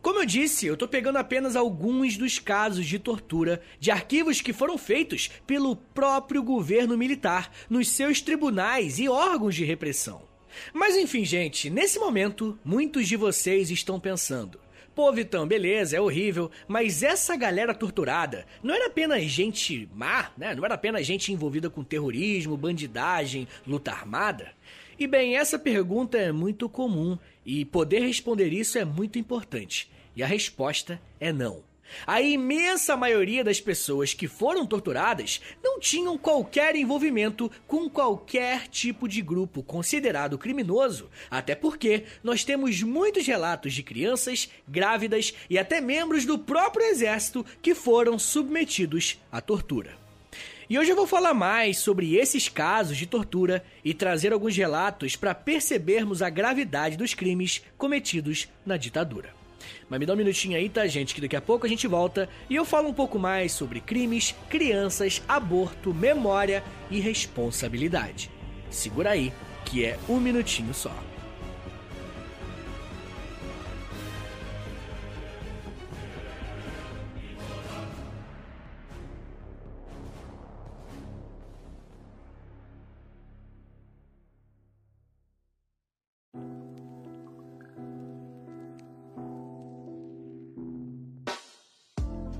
Como 0.01 0.19
eu 0.19 0.25
disse, 0.25 0.65
eu 0.65 0.75
estou 0.75 0.87
pegando 0.87 1.17
apenas 1.17 1.55
alguns 1.55 2.17
dos 2.17 2.39
casos 2.39 2.85
de 2.85 2.99
tortura 2.99 3.61
de 3.79 3.91
arquivos 3.91 4.41
que 4.41 4.53
foram 4.53 4.77
feitos 4.77 5.29
pelo 5.45 5.75
próprio 5.75 6.43
governo 6.43 6.97
militar 6.97 7.51
nos 7.69 7.89
seus 7.89 8.21
tribunais 8.21 8.99
e 8.99 9.09
órgãos 9.09 9.55
de 9.55 9.65
repressão. 9.65 10.21
Mas 10.73 10.95
enfim, 10.95 11.25
gente, 11.25 11.69
nesse 11.69 11.99
momento, 11.99 12.57
muitos 12.63 13.07
de 13.07 13.15
vocês 13.15 13.69
estão 13.69 13.99
pensando: 13.99 14.59
pô, 14.97 15.13
Vitão, 15.13 15.47
beleza, 15.47 15.95
é 15.95 16.01
horrível, 16.01 16.49
mas 16.67 17.03
essa 17.03 17.35
galera 17.35 17.71
torturada 17.71 18.47
não 18.63 18.73
era 18.73 18.87
apenas 18.87 19.21
gente 19.25 19.87
má, 19.93 20.31
né? 20.35 20.55
Não 20.55 20.65
era 20.65 20.73
apenas 20.73 21.05
gente 21.05 21.31
envolvida 21.31 21.69
com 21.69 21.83
terrorismo, 21.83 22.57
bandidagem, 22.57 23.47
luta 23.67 23.91
armada? 23.91 24.51
E 24.97 25.05
bem, 25.05 25.37
essa 25.37 25.59
pergunta 25.59 26.17
é 26.17 26.31
muito 26.31 26.67
comum 26.67 27.15
e 27.45 27.63
poder 27.63 27.99
responder 27.99 28.51
isso 28.51 28.79
é 28.79 28.83
muito 28.83 29.19
importante. 29.19 29.87
E 30.15 30.23
a 30.23 30.25
resposta 30.25 30.99
é 31.19 31.31
não. 31.31 31.66
A 32.05 32.21
imensa 32.21 32.95
maioria 32.95 33.43
das 33.43 33.59
pessoas 33.59 34.13
que 34.13 34.27
foram 34.27 34.65
torturadas 34.65 35.41
não 35.63 35.79
tinham 35.79 36.17
qualquer 36.17 36.75
envolvimento 36.75 37.51
com 37.65 37.89
qualquer 37.89 38.67
tipo 38.67 39.07
de 39.07 39.21
grupo 39.21 39.63
considerado 39.63 40.37
criminoso, 40.37 41.09
até 41.29 41.55
porque 41.55 42.03
nós 42.23 42.43
temos 42.43 42.81
muitos 42.81 43.25
relatos 43.25 43.73
de 43.73 43.83
crianças, 43.83 44.49
grávidas 44.67 45.33
e 45.49 45.57
até 45.57 45.81
membros 45.81 46.25
do 46.25 46.37
próprio 46.37 46.85
exército 46.85 47.45
que 47.61 47.73
foram 47.73 48.17
submetidos 48.17 49.19
à 49.31 49.41
tortura. 49.41 50.07
E 50.69 50.77
hoje 50.77 50.91
eu 50.91 50.97
vou 50.97 51.07
falar 51.07 51.33
mais 51.33 51.77
sobre 51.77 52.15
esses 52.17 52.49
casos 52.49 52.97
de 52.97 53.05
tortura 53.05 53.63
e 53.85 53.93
trazer 53.93 54.33
alguns 54.33 54.55
relatos 54.57 55.15
para 55.15 55.33
percebermos 55.33 56.21
a 56.21 56.29
gravidade 56.29 56.97
dos 56.97 57.13
crimes 57.13 57.61
cometidos 57.77 58.49
na 58.65 58.75
ditadura. 58.75 59.37
Mas 59.89 59.99
me 59.99 60.05
dá 60.05 60.13
um 60.13 60.17
minutinho 60.17 60.57
aí, 60.57 60.69
tá, 60.69 60.85
gente? 60.87 61.13
Que 61.15 61.21
daqui 61.21 61.35
a 61.35 61.41
pouco 61.41 61.65
a 61.65 61.69
gente 61.69 61.87
volta 61.87 62.29
e 62.49 62.55
eu 62.55 62.65
falo 62.65 62.89
um 62.89 62.93
pouco 62.93 63.17
mais 63.17 63.51
sobre 63.51 63.79
crimes, 63.79 64.35
crianças, 64.49 65.21
aborto, 65.27 65.93
memória 65.93 66.63
e 66.89 66.99
responsabilidade. 66.99 68.29
Segura 68.69 69.11
aí, 69.11 69.31
que 69.65 69.85
é 69.85 69.97
um 70.07 70.19
minutinho 70.19 70.73
só. 70.73 70.93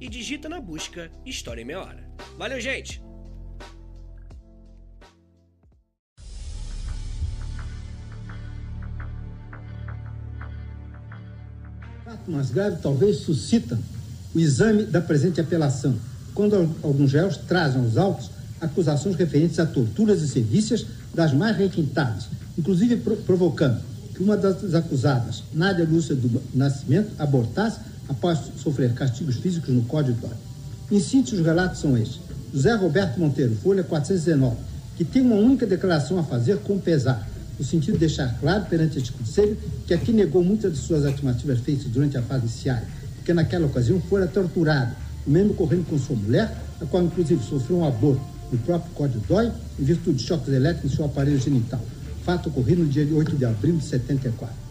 e 0.00 0.08
digita 0.08 0.48
na 0.48 0.60
busca 0.60 1.10
História 1.26 1.60
em 1.60 1.64
Meia 1.64 1.80
Hora. 1.80 2.08
Valeu, 2.38 2.60
gente! 2.60 3.02
fato 12.04 12.30
mais 12.30 12.50
grave 12.50 12.76
talvez 12.82 13.18
suscita 13.18 13.78
o 14.34 14.38
exame 14.38 14.84
da 14.84 15.00
presente 15.00 15.40
apelação, 15.40 15.94
quando 16.34 16.56
alguns 16.82 17.12
réus 17.12 17.36
trazem 17.36 17.82
aos 17.82 17.96
autos 17.96 18.30
acusações 18.60 19.16
referentes 19.16 19.58
a 19.58 19.66
torturas 19.66 20.22
e 20.22 20.28
serviços 20.28 20.86
das 21.12 21.32
mais 21.32 21.56
requintadas, 21.56 22.28
inclusive 22.56 22.96
provocando 23.26 23.82
que 24.14 24.22
uma 24.22 24.36
das 24.36 24.74
acusadas, 24.74 25.42
Nádia 25.52 25.84
Lúcia 25.84 26.14
do 26.14 26.42
Nascimento, 26.54 27.10
abortasse 27.18 27.80
após 28.08 28.38
sofrer 28.56 28.92
castigos 28.92 29.36
físicos 29.36 29.70
no 29.70 29.82
Código 29.82 30.18
de 30.90 30.96
Em 30.96 31.00
síntese, 31.00 31.36
os 31.36 31.44
relatos 31.44 31.80
são 31.80 31.96
estes. 31.96 32.20
José 32.52 32.74
Roberto 32.74 33.18
Monteiro, 33.18 33.54
Folha 33.62 33.82
419, 33.82 34.56
que 34.96 35.04
tem 35.04 35.22
uma 35.22 35.36
única 35.36 35.66
declaração 35.66 36.18
a 36.18 36.22
fazer 36.22 36.58
com 36.58 36.78
pesar, 36.78 37.26
no 37.58 37.64
sentido 37.64 37.94
de 37.94 38.00
deixar 38.00 38.38
claro 38.40 38.66
perante 38.66 38.98
este 38.98 39.12
Conselho 39.12 39.56
que 39.86 39.94
aqui 39.94 40.12
negou 40.12 40.44
muitas 40.44 40.72
de 40.72 40.78
suas 40.78 41.04
afirmativas 41.04 41.60
feitas 41.60 41.86
durante 41.86 42.16
a 42.18 42.22
fase 42.22 42.44
inicial, 42.44 42.80
porque 43.16 43.32
naquela 43.32 43.66
ocasião 43.66 44.00
fora 44.00 44.26
torturado, 44.26 44.94
o 45.26 45.30
mesmo 45.30 45.52
ocorrendo 45.52 45.84
com 45.84 45.98
sua 45.98 46.16
mulher, 46.16 46.56
a 46.80 46.86
qual 46.86 47.02
inclusive 47.02 47.42
sofreu 47.44 47.78
um 47.78 47.86
aborto 47.86 48.22
no 48.50 48.58
próprio 48.58 48.92
Código 48.92 49.24
Dói, 49.26 49.50
em 49.78 49.84
virtude 49.84 50.18
de 50.18 50.24
choques 50.24 50.52
elétricos 50.52 50.92
em 50.92 50.96
seu 50.96 51.04
aparelho 51.04 51.40
genital. 51.40 51.80
Fato 52.24 52.48
ocorrido 52.50 52.82
no 52.82 52.88
dia 52.88 53.06
8 53.10 53.36
de 53.36 53.44
abril 53.44 53.76
de 53.76 53.84
74. 53.84 54.61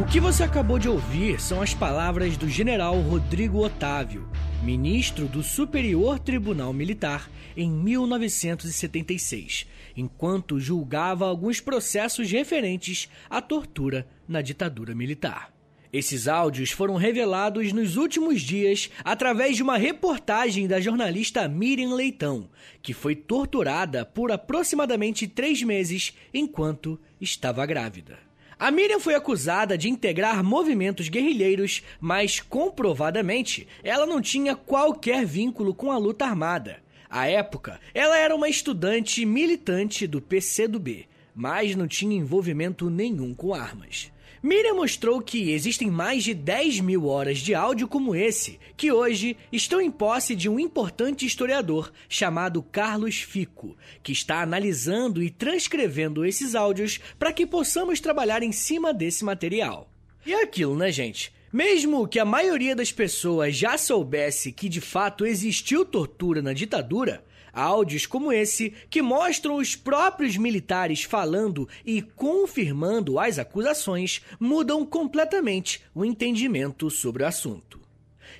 O 0.00 0.06
que 0.06 0.18
você 0.18 0.42
acabou 0.42 0.78
de 0.78 0.88
ouvir 0.88 1.38
são 1.38 1.60
as 1.60 1.74
palavras 1.74 2.38
do 2.38 2.48
general 2.48 2.98
Rodrigo 2.98 3.62
Otávio, 3.62 4.26
ministro 4.62 5.26
do 5.26 5.42
Superior 5.42 6.18
Tribunal 6.18 6.72
Militar 6.72 7.30
em 7.54 7.70
1976, 7.70 9.66
enquanto 9.94 10.58
julgava 10.58 11.26
alguns 11.26 11.60
processos 11.60 12.32
referentes 12.32 13.10
à 13.28 13.42
tortura 13.42 14.08
na 14.26 14.40
ditadura 14.40 14.94
militar. 14.94 15.52
Esses 15.92 16.26
áudios 16.26 16.70
foram 16.70 16.96
revelados 16.96 17.70
nos 17.70 17.98
últimos 17.98 18.40
dias 18.40 18.90
através 19.04 19.56
de 19.56 19.62
uma 19.62 19.76
reportagem 19.76 20.66
da 20.66 20.80
jornalista 20.80 21.46
Miriam 21.46 21.94
Leitão, 21.94 22.48
que 22.80 22.94
foi 22.94 23.14
torturada 23.14 24.06
por 24.06 24.32
aproximadamente 24.32 25.28
três 25.28 25.62
meses 25.62 26.16
enquanto 26.32 26.98
estava 27.20 27.66
grávida. 27.66 28.31
A 28.58 28.70
Miriam 28.70 29.00
foi 29.00 29.14
acusada 29.14 29.76
de 29.76 29.88
integrar 29.88 30.42
movimentos 30.44 31.08
guerrilheiros, 31.08 31.82
mas 32.00 32.40
comprovadamente 32.40 33.66
ela 33.82 34.06
não 34.06 34.20
tinha 34.20 34.54
qualquer 34.54 35.24
vínculo 35.24 35.74
com 35.74 35.90
a 35.90 35.98
luta 35.98 36.24
armada. 36.24 36.82
À 37.10 37.28
época, 37.28 37.80
ela 37.92 38.16
era 38.16 38.34
uma 38.34 38.48
estudante 38.48 39.24
militante 39.26 40.06
do 40.06 40.20
PCdoB, 40.20 41.06
mas 41.34 41.76
não 41.76 41.86
tinha 41.86 42.16
envolvimento 42.16 42.88
nenhum 42.88 43.34
com 43.34 43.54
armas. 43.54 44.10
Miriam 44.42 44.74
mostrou 44.74 45.22
que 45.22 45.52
existem 45.52 45.88
mais 45.88 46.24
de 46.24 46.34
10 46.34 46.80
mil 46.80 47.06
horas 47.06 47.38
de 47.38 47.54
áudio 47.54 47.86
como 47.86 48.12
esse, 48.12 48.58
que 48.76 48.90
hoje 48.90 49.36
estão 49.52 49.80
em 49.80 49.88
posse 49.88 50.34
de 50.34 50.48
um 50.48 50.58
importante 50.58 51.24
historiador 51.24 51.92
chamado 52.08 52.60
Carlos 52.60 53.20
Fico, 53.20 53.76
que 54.02 54.10
está 54.10 54.42
analisando 54.42 55.22
e 55.22 55.30
transcrevendo 55.30 56.24
esses 56.24 56.56
áudios 56.56 56.98
para 57.20 57.32
que 57.32 57.46
possamos 57.46 58.00
trabalhar 58.00 58.42
em 58.42 58.50
cima 58.50 58.92
desse 58.92 59.24
material. 59.24 59.88
E 60.26 60.32
é 60.32 60.42
aquilo, 60.42 60.74
né, 60.74 60.90
gente? 60.90 61.32
Mesmo 61.52 62.08
que 62.08 62.18
a 62.18 62.24
maioria 62.24 62.74
das 62.74 62.90
pessoas 62.90 63.54
já 63.54 63.78
soubesse 63.78 64.50
que 64.50 64.68
de 64.68 64.80
fato 64.80 65.24
existiu 65.24 65.84
tortura 65.84 66.42
na 66.42 66.52
ditadura, 66.52 67.24
Áudios 67.52 68.06
como 68.06 68.32
esse, 68.32 68.72
que 68.88 69.02
mostram 69.02 69.56
os 69.56 69.76
próprios 69.76 70.36
militares 70.36 71.02
falando 71.02 71.68
e 71.84 72.00
confirmando 72.00 73.18
as 73.18 73.38
acusações, 73.38 74.22
mudam 74.40 74.86
completamente 74.86 75.82
o 75.94 76.04
entendimento 76.04 76.90
sobre 76.90 77.22
o 77.22 77.26
assunto. 77.26 77.80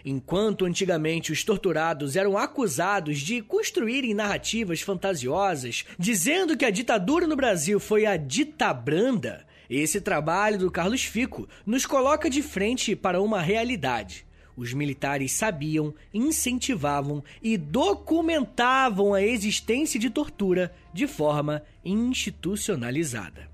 Enquanto 0.05 0.65
antigamente 0.65 1.31
os 1.31 1.45
torturados 1.45 2.17
eram 2.17 2.39
acusados 2.39 3.19
de 3.21 3.43
construírem 3.43 4.15
narrativas 4.15 4.81
fantasiosas, 4.81 5.85
dizendo 5.99 6.57
que 6.57 6.65
a 6.65 6.71
ditadura 6.71 7.27
no 7.27 7.37
Brasil 7.37 7.79
foi 7.79 8.07
a 8.07 8.17
ditabranda, 8.17 9.47
esse 9.69 10.01
trabalho 10.01 10.59
do 10.59 10.71
Carlos 10.71 11.05
Fico 11.05 11.49
nos 11.65 11.87
coloca 11.87 12.29
de 12.29 12.43
frente 12.43 12.97
para 12.97 13.21
uma 13.21 13.41
realidade 13.41 14.27
os 14.57 14.73
militares 14.73 15.33
sabiam, 15.33 15.95
incentivavam 16.13 17.23
e 17.43 17.57
documentavam 17.57 19.15
a 19.15 19.23
existência 19.23 19.99
de 19.99 20.11
tortura 20.11 20.75
de 20.93 21.07
forma 21.07 21.63
institucionalizada. 21.85 23.51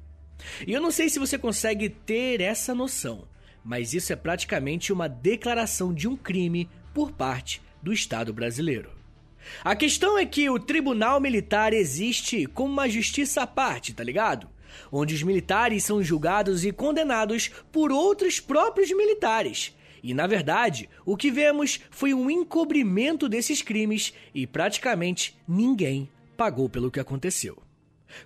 E 0.67 0.73
eu 0.73 0.81
não 0.81 0.91
sei 0.91 1.09
se 1.09 1.19
você 1.19 1.39
consegue 1.39 1.89
ter 1.89 2.41
essa 2.41 2.75
noção, 2.75 3.27
mas 3.65 3.93
isso 3.95 4.13
é 4.13 4.17
praticamente 4.17 4.93
uma 4.93 5.09
declaração 5.09 5.93
de 5.93 6.09
um 6.09 6.17
crime 6.17 6.69
por 6.95 7.13
parte 7.13 7.61
do 7.83 7.93
Estado 7.93 8.33
brasileiro. 8.33 8.91
A 9.65 9.75
questão 9.75 10.19
é 10.19 10.27
que 10.27 10.51
o 10.51 10.59
tribunal 10.59 11.21
militar 11.21 11.73
existe 11.73 12.47
como 12.47 12.73
uma 12.73 12.89
justiça 12.89 13.43
à 13.43 13.47
parte, 13.47 13.95
tá 13.95 14.03
ligado? 14.03 14.49
Onde 14.93 15.15
os 15.15 15.23
militares 15.23 15.85
são 15.85 16.03
julgados 16.03 16.65
e 16.65 16.73
condenados 16.73 17.51
por 17.73 17.91
outros 17.91 18.41
próprios 18.41 18.91
militares, 18.91 19.75
e 20.03 20.15
na 20.15 20.27
verdade, 20.27 20.89
o 21.05 21.17
que 21.17 21.31
vemos 21.31 21.81
foi 21.91 22.15
um 22.15 22.31
encobrimento 22.31 23.29
desses 23.29 23.63
crimes 23.63 24.13
e 24.35 24.47
praticamente 24.47 25.37
ninguém 25.47 26.09
pagou 26.37 26.69
pelo 26.69 26.91
que 26.91 27.01
aconteceu. 27.01 27.63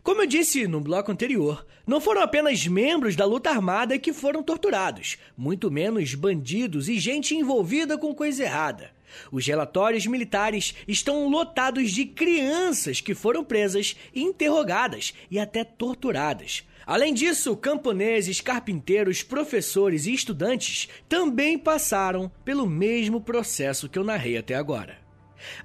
Como 0.03 0.23
eu 0.23 0.27
disse 0.27 0.67
no 0.69 0.81
bloco 0.81 1.11
anterior, 1.11 1.67
não 1.87 2.01
foram 2.01 2.23
apenas 2.23 2.67
membros 2.67 3.17
da 3.17 3.25
luta 3.25 3.51
armada 3.51 3.99
que 3.99 4.13
foram 4.13 4.43
torturados, 4.43 5.19
muito 5.37 5.71
menos 5.71 6.15
bandidos 6.15 6.89
e 6.89 6.99
gente 6.99 7.35
envolvida 7.35 7.99
com 7.99 8.15
coisa 8.15 8.45
errada. 8.45 8.91
Os 9.31 9.47
relatórios 9.47 10.07
militares 10.07 10.75
estão 10.87 11.29
lotados 11.29 11.91
de 11.91 12.07
crianças 12.07 13.01
que 13.01 13.15
foram 13.15 13.45
presas, 13.45 13.97
interrogadas 14.15 15.15
e 15.31 15.39
até 15.39 15.65
torturadas, 15.65 16.65
Além 16.87 17.15
disso, 17.15 17.57
camponeses, 17.57 18.41
carpinteiros, 18.41 19.23
professores 19.23 20.07
e 20.07 20.13
estudantes 20.13 20.89
também 21.09 21.57
passaram 21.57 22.31
pelo 22.45 22.67
mesmo 22.67 23.21
processo 23.21 23.89
que 23.89 23.99
eu 23.99 24.05
narrei 24.05 24.37
até 24.37 24.55
agora. 24.55 24.99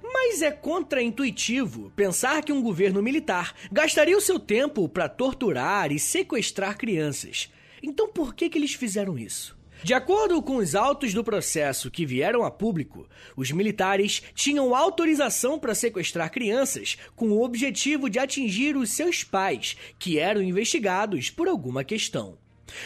Mas 0.02 0.42
é 0.42 0.52
contraintuitivo 0.52 1.92
pensar 1.96 2.44
que 2.44 2.52
um 2.52 2.62
governo 2.62 3.02
militar 3.02 3.56
gastaria 3.72 4.18
o 4.18 4.22
seu 4.22 4.40
tempo 4.40 4.88
para 4.90 5.10
torturar 5.10 5.92
e 5.92 6.00
sequestrar 6.00 6.78
crianças. 6.78 7.52
Então 7.82 8.08
por 8.08 8.34
que, 8.34 8.50
que 8.50 8.58
eles 8.58 8.74
fizeram 8.74 9.18
isso? 9.18 9.57
De 9.84 9.94
acordo 9.94 10.42
com 10.42 10.58
os 10.58 10.74
autos 10.74 11.14
do 11.14 11.24
processo 11.24 11.92
que 11.92 12.06
vieram 12.06 12.44
a 12.44 12.50
público, 12.50 13.08
os 13.36 13.52
militares 13.52 14.24
tinham 14.34 14.76
autorização 14.76 15.60
para 15.60 15.76
sequestrar 15.76 16.32
crianças 16.32 16.98
com 17.16 17.30
o 17.30 17.44
objetivo 17.44 18.10
de 18.10 18.18
atingir 18.18 18.76
os 18.76 18.90
seus 18.90 19.24
pais, 19.24 19.78
que 20.00 20.18
eram 20.18 20.42
investigados 20.42 21.30
por 21.30 21.48
alguma 21.48 21.84
questão. 21.84 22.38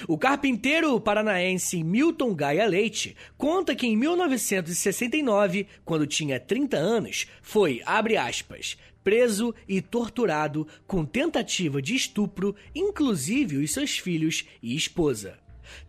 O 0.07 0.17
carpinteiro 0.17 0.99
paranaense 0.99 1.83
Milton 1.83 2.35
Gaia 2.35 2.67
Leite 2.67 3.15
conta 3.37 3.73
que 3.73 3.87
em 3.87 3.95
1969, 3.95 5.65
quando 5.83 6.05
tinha 6.05 6.39
30 6.39 6.77
anos, 6.77 7.25
foi, 7.41 7.81
abre 7.85 8.15
aspas, 8.15 8.77
preso 9.03 9.55
e 9.67 9.81
torturado 9.81 10.67
com 10.85 11.03
tentativa 11.03 11.81
de 11.81 11.95
estupro, 11.95 12.55
inclusive 12.75 13.57
os 13.57 13.71
seus 13.71 13.97
filhos 13.97 14.45
e 14.61 14.75
esposa 14.75 15.40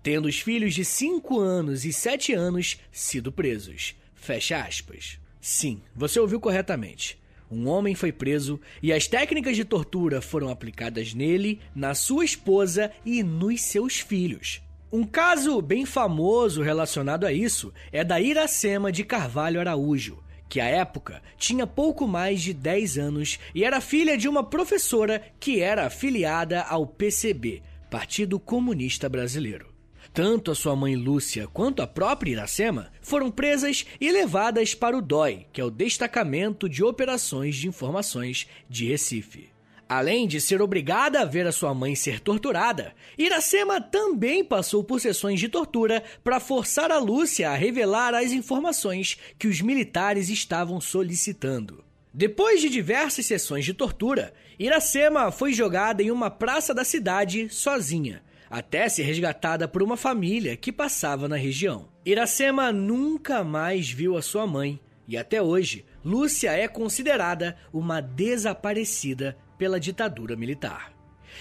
tendo 0.02 0.26
os 0.26 0.40
filhos 0.40 0.74
de 0.74 0.84
5 0.84 1.38
anos 1.38 1.84
e 1.84 1.92
7 1.92 2.32
anos 2.32 2.78
sido 2.90 3.32
presos. 3.32 3.94
Fecha 4.14 4.62
aspas. 4.62 5.18
Sim, 5.40 5.82
você 5.94 6.20
ouviu 6.20 6.38
corretamente. 6.38 7.18
Um 7.50 7.68
homem 7.68 7.94
foi 7.94 8.10
preso 8.10 8.58
e 8.82 8.92
as 8.92 9.06
técnicas 9.06 9.56
de 9.56 9.64
tortura 9.64 10.22
foram 10.22 10.48
aplicadas 10.48 11.12
nele, 11.12 11.60
na 11.74 11.94
sua 11.94 12.24
esposa 12.24 12.90
e 13.04 13.22
nos 13.22 13.60
seus 13.60 14.00
filhos. 14.00 14.62
Um 14.90 15.04
caso 15.04 15.60
bem 15.60 15.84
famoso 15.84 16.62
relacionado 16.62 17.26
a 17.26 17.32
isso 17.32 17.72
é 17.90 18.04
da 18.04 18.20
Iracema 18.20 18.92
de 18.92 19.04
Carvalho 19.04 19.58
Araújo, 19.58 20.22
que 20.48 20.60
à 20.60 20.66
época 20.66 21.22
tinha 21.38 21.66
pouco 21.66 22.06
mais 22.06 22.42
de 22.42 22.52
10 22.52 22.98
anos 22.98 23.38
e 23.54 23.64
era 23.64 23.80
filha 23.80 24.18
de 24.18 24.28
uma 24.28 24.44
professora 24.44 25.22
que 25.40 25.60
era 25.60 25.86
afiliada 25.86 26.60
ao 26.60 26.86
PCB, 26.86 27.62
Partido 27.90 28.38
Comunista 28.38 29.08
Brasileiro. 29.08 29.71
Tanto 30.14 30.50
a 30.50 30.54
sua 30.54 30.76
mãe 30.76 30.94
Lúcia 30.94 31.46
quanto 31.46 31.80
a 31.80 31.86
própria 31.86 32.32
Iracema 32.32 32.92
foram 33.00 33.30
presas 33.30 33.86
e 33.98 34.12
levadas 34.12 34.74
para 34.74 34.96
o 34.96 35.00
DOI, 35.00 35.46
que 35.50 35.60
é 35.60 35.64
o 35.64 35.70
Destacamento 35.70 36.68
de 36.68 36.84
Operações 36.84 37.56
de 37.56 37.66
Informações 37.66 38.46
de 38.68 38.86
Recife. 38.86 39.50
Além 39.88 40.26
de 40.26 40.38
ser 40.38 40.60
obrigada 40.60 41.20
a 41.20 41.24
ver 41.24 41.46
a 41.46 41.52
sua 41.52 41.74
mãe 41.74 41.94
ser 41.94 42.20
torturada, 42.20 42.94
Iracema 43.16 43.80
também 43.80 44.44
passou 44.44 44.84
por 44.84 45.00
sessões 45.00 45.40
de 45.40 45.48
tortura 45.48 46.02
para 46.22 46.40
forçar 46.40 46.90
a 46.90 46.98
Lúcia 46.98 47.50
a 47.50 47.54
revelar 47.54 48.14
as 48.14 48.32
informações 48.32 49.18
que 49.38 49.48
os 49.48 49.62
militares 49.62 50.28
estavam 50.28 50.78
solicitando. 50.78 51.82
Depois 52.12 52.60
de 52.60 52.68
diversas 52.68 53.24
sessões 53.24 53.64
de 53.64 53.72
tortura, 53.72 54.34
Iracema 54.58 55.32
foi 55.32 55.54
jogada 55.54 56.02
em 56.02 56.10
uma 56.10 56.30
praça 56.30 56.74
da 56.74 56.84
cidade 56.84 57.48
sozinha, 57.48 58.22
até 58.52 58.86
ser 58.86 59.04
resgatada 59.04 59.66
por 59.66 59.82
uma 59.82 59.96
família 59.96 60.58
que 60.58 60.70
passava 60.70 61.26
na 61.26 61.36
região. 61.36 61.88
Iracema 62.04 62.70
nunca 62.70 63.42
mais 63.42 63.90
viu 63.90 64.14
a 64.14 64.20
sua 64.20 64.46
mãe 64.46 64.78
e 65.08 65.16
até 65.16 65.40
hoje 65.40 65.86
Lúcia 66.04 66.52
é 66.52 66.68
considerada 66.68 67.56
uma 67.72 68.02
desaparecida 68.02 69.38
pela 69.56 69.80
ditadura 69.80 70.36
militar. 70.36 70.92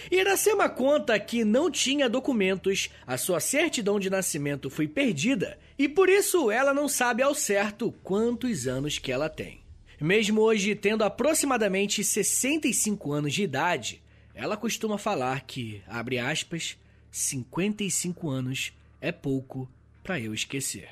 Iracema 0.10 0.70
conta 0.70 1.20
que 1.20 1.44
não 1.44 1.70
tinha 1.70 2.08
documentos, 2.08 2.90
a 3.06 3.18
sua 3.18 3.42
certidão 3.42 4.00
de 4.00 4.10
nascimento 4.10 4.70
foi 4.70 4.88
perdida 4.88 5.60
e 5.78 5.90
por 5.90 6.08
isso 6.08 6.50
ela 6.50 6.74
não 6.74 6.88
sabe 6.88 7.22
ao 7.22 7.36
certo 7.36 7.92
quantos 8.04 8.68
anos 8.68 8.98
que 8.98 9.12
ela 9.12 9.28
tem. 9.28 9.60
Mesmo 10.00 10.40
hoje 10.40 10.76
tendo 10.76 11.04
aproximadamente 11.04 12.06
65 12.06 13.12
anos 13.12 13.34
de 13.34 13.44
idade, 13.44 14.02
ela 14.34 14.56
costuma 14.56 14.98
falar 14.98 15.42
que, 15.42 15.82
abre 15.86 16.18
aspas, 16.18 16.78
55 17.12 18.30
anos 18.30 18.72
é 19.02 19.12
pouco 19.12 19.70
para 20.02 20.18
eu 20.18 20.34
esquecer. 20.34 20.90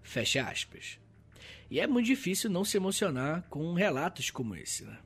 Fecha 0.00 0.48
aspas. 0.48 0.98
E 1.68 1.80
é 1.80 1.86
muito 1.88 2.06
difícil 2.06 2.48
não 2.48 2.64
se 2.64 2.76
emocionar 2.76 3.44
com 3.50 3.74
relatos 3.74 4.30
como 4.30 4.54
esse, 4.54 4.84
né? 4.84 4.96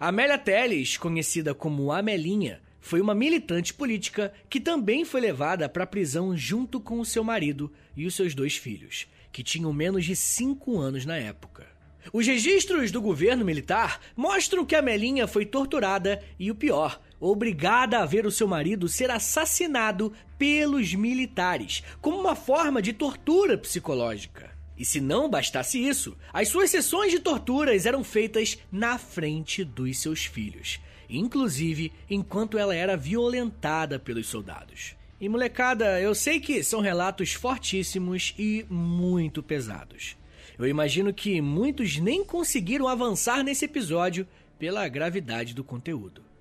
Amélia 0.00 0.38
Teles, 0.38 0.96
conhecida 0.96 1.54
como 1.54 1.92
Amelinha, 1.92 2.60
foi 2.80 3.00
uma 3.00 3.14
militante 3.14 3.72
política 3.72 4.32
que 4.48 4.58
também 4.58 5.04
foi 5.04 5.20
levada 5.20 5.68
para 5.68 5.84
a 5.84 5.86
prisão 5.86 6.36
junto 6.36 6.80
com 6.80 6.98
o 6.98 7.04
seu 7.04 7.22
marido 7.22 7.70
e 7.94 8.06
os 8.06 8.14
seus 8.14 8.34
dois 8.34 8.56
filhos, 8.56 9.06
que 9.30 9.42
tinham 9.42 9.72
menos 9.72 10.04
de 10.06 10.16
5 10.16 10.78
anos 10.78 11.04
na 11.04 11.16
época. 11.16 11.68
Os 12.12 12.26
registros 12.26 12.90
do 12.90 13.00
governo 13.00 13.44
militar 13.44 14.00
mostram 14.16 14.64
que 14.64 14.74
a 14.74 14.82
Melinha 14.82 15.28
foi 15.28 15.46
torturada 15.46 16.20
e, 16.38 16.50
o 16.50 16.54
pior, 16.54 17.00
obrigada 17.22 18.00
a 18.00 18.04
ver 18.04 18.26
o 18.26 18.30
seu 18.30 18.48
marido 18.48 18.88
ser 18.88 19.10
assassinado 19.10 20.12
pelos 20.36 20.92
militares, 20.92 21.84
como 22.00 22.18
uma 22.18 22.34
forma 22.34 22.82
de 22.82 22.92
tortura 22.92 23.56
psicológica. 23.56 24.50
E 24.76 24.84
se 24.84 25.00
não 25.00 25.30
bastasse 25.30 25.78
isso, 25.78 26.16
as 26.32 26.48
suas 26.48 26.70
sessões 26.70 27.12
de 27.12 27.20
torturas 27.20 27.86
eram 27.86 28.02
feitas 28.02 28.58
na 28.72 28.98
frente 28.98 29.62
dos 29.62 29.98
seus 29.98 30.24
filhos, 30.24 30.80
inclusive 31.08 31.92
enquanto 32.10 32.58
ela 32.58 32.74
era 32.74 32.96
violentada 32.96 34.00
pelos 34.00 34.26
soldados. 34.26 34.96
E 35.20 35.28
molecada, 35.28 36.00
eu 36.00 36.16
sei 36.16 36.40
que 36.40 36.64
são 36.64 36.80
relatos 36.80 37.32
fortíssimos 37.32 38.34
e 38.36 38.66
muito 38.68 39.40
pesados. 39.40 40.16
Eu 40.58 40.66
imagino 40.66 41.14
que 41.14 41.40
muitos 41.40 41.98
nem 41.98 42.24
conseguiram 42.24 42.88
avançar 42.88 43.44
nesse 43.44 43.66
episódio 43.66 44.26
pela 44.58 44.88
gravidade 44.88 45.54
do 45.54 45.62
conteúdo. 45.62 46.31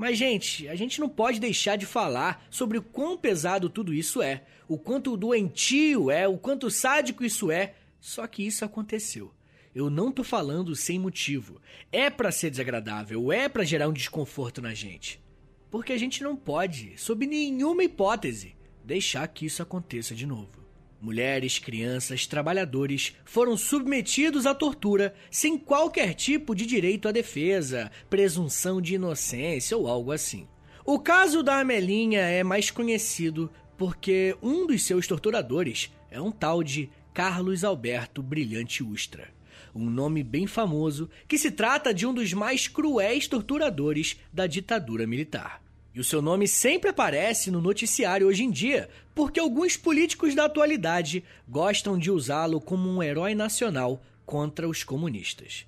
Mas, 0.00 0.16
gente, 0.16 0.66
a 0.66 0.74
gente 0.74 0.98
não 0.98 1.10
pode 1.10 1.38
deixar 1.38 1.76
de 1.76 1.84
falar 1.84 2.46
sobre 2.48 2.78
o 2.78 2.82
quão 2.82 3.18
pesado 3.18 3.68
tudo 3.68 3.92
isso 3.92 4.22
é, 4.22 4.44
o 4.66 4.78
quanto 4.78 5.14
doentio 5.14 6.10
é, 6.10 6.26
o 6.26 6.38
quanto 6.38 6.70
sádico 6.70 7.22
isso 7.22 7.50
é. 7.50 7.74
Só 8.00 8.26
que 8.26 8.42
isso 8.42 8.64
aconteceu. 8.64 9.30
Eu 9.74 9.90
não 9.90 10.10
tô 10.10 10.24
falando 10.24 10.74
sem 10.74 10.98
motivo. 10.98 11.60
É 11.92 12.08
para 12.08 12.32
ser 12.32 12.48
desagradável, 12.48 13.30
é 13.30 13.46
para 13.46 13.62
gerar 13.62 13.90
um 13.90 13.92
desconforto 13.92 14.62
na 14.62 14.72
gente. 14.72 15.22
Porque 15.70 15.92
a 15.92 15.98
gente 15.98 16.22
não 16.22 16.34
pode, 16.34 16.94
sob 16.96 17.26
nenhuma 17.26 17.84
hipótese, 17.84 18.56
deixar 18.82 19.28
que 19.28 19.44
isso 19.44 19.62
aconteça 19.62 20.14
de 20.14 20.24
novo. 20.24 20.59
Mulheres, 21.00 21.58
crianças, 21.58 22.26
trabalhadores 22.26 23.16
foram 23.24 23.56
submetidos 23.56 24.44
à 24.44 24.54
tortura 24.54 25.14
sem 25.30 25.56
qualquer 25.56 26.12
tipo 26.12 26.54
de 26.54 26.66
direito 26.66 27.08
à 27.08 27.12
defesa, 27.12 27.90
presunção 28.10 28.82
de 28.82 28.96
inocência 28.96 29.78
ou 29.78 29.88
algo 29.88 30.12
assim. 30.12 30.46
O 30.84 30.98
caso 30.98 31.42
da 31.42 31.58
Amelinha 31.58 32.20
é 32.20 32.44
mais 32.44 32.70
conhecido 32.70 33.50
porque 33.78 34.36
um 34.42 34.66
dos 34.66 34.82
seus 34.82 35.06
torturadores 35.06 35.90
é 36.10 36.20
um 36.20 36.30
tal 36.30 36.62
de 36.62 36.90
Carlos 37.14 37.64
Alberto 37.64 38.22
Brilhante 38.22 38.82
Ustra. 38.82 39.28
Um 39.74 39.88
nome 39.88 40.22
bem 40.22 40.46
famoso 40.46 41.08
que 41.26 41.38
se 41.38 41.50
trata 41.50 41.94
de 41.94 42.06
um 42.06 42.12
dos 42.12 42.34
mais 42.34 42.68
cruéis 42.68 43.26
torturadores 43.26 44.20
da 44.30 44.46
ditadura 44.46 45.06
militar. 45.06 45.62
E 45.94 45.98
o 45.98 46.04
seu 46.04 46.22
nome 46.22 46.46
sempre 46.46 46.90
aparece 46.90 47.50
no 47.50 47.60
noticiário 47.60 48.28
hoje 48.28 48.44
em 48.44 48.50
dia, 48.50 48.88
porque 49.20 49.38
alguns 49.38 49.76
políticos 49.76 50.34
da 50.34 50.46
atualidade 50.46 51.22
gostam 51.46 51.98
de 51.98 52.10
usá-lo 52.10 52.58
como 52.58 52.88
um 52.88 53.02
herói 53.02 53.34
nacional 53.34 54.02
contra 54.24 54.66
os 54.66 54.82
comunistas. 54.82 55.66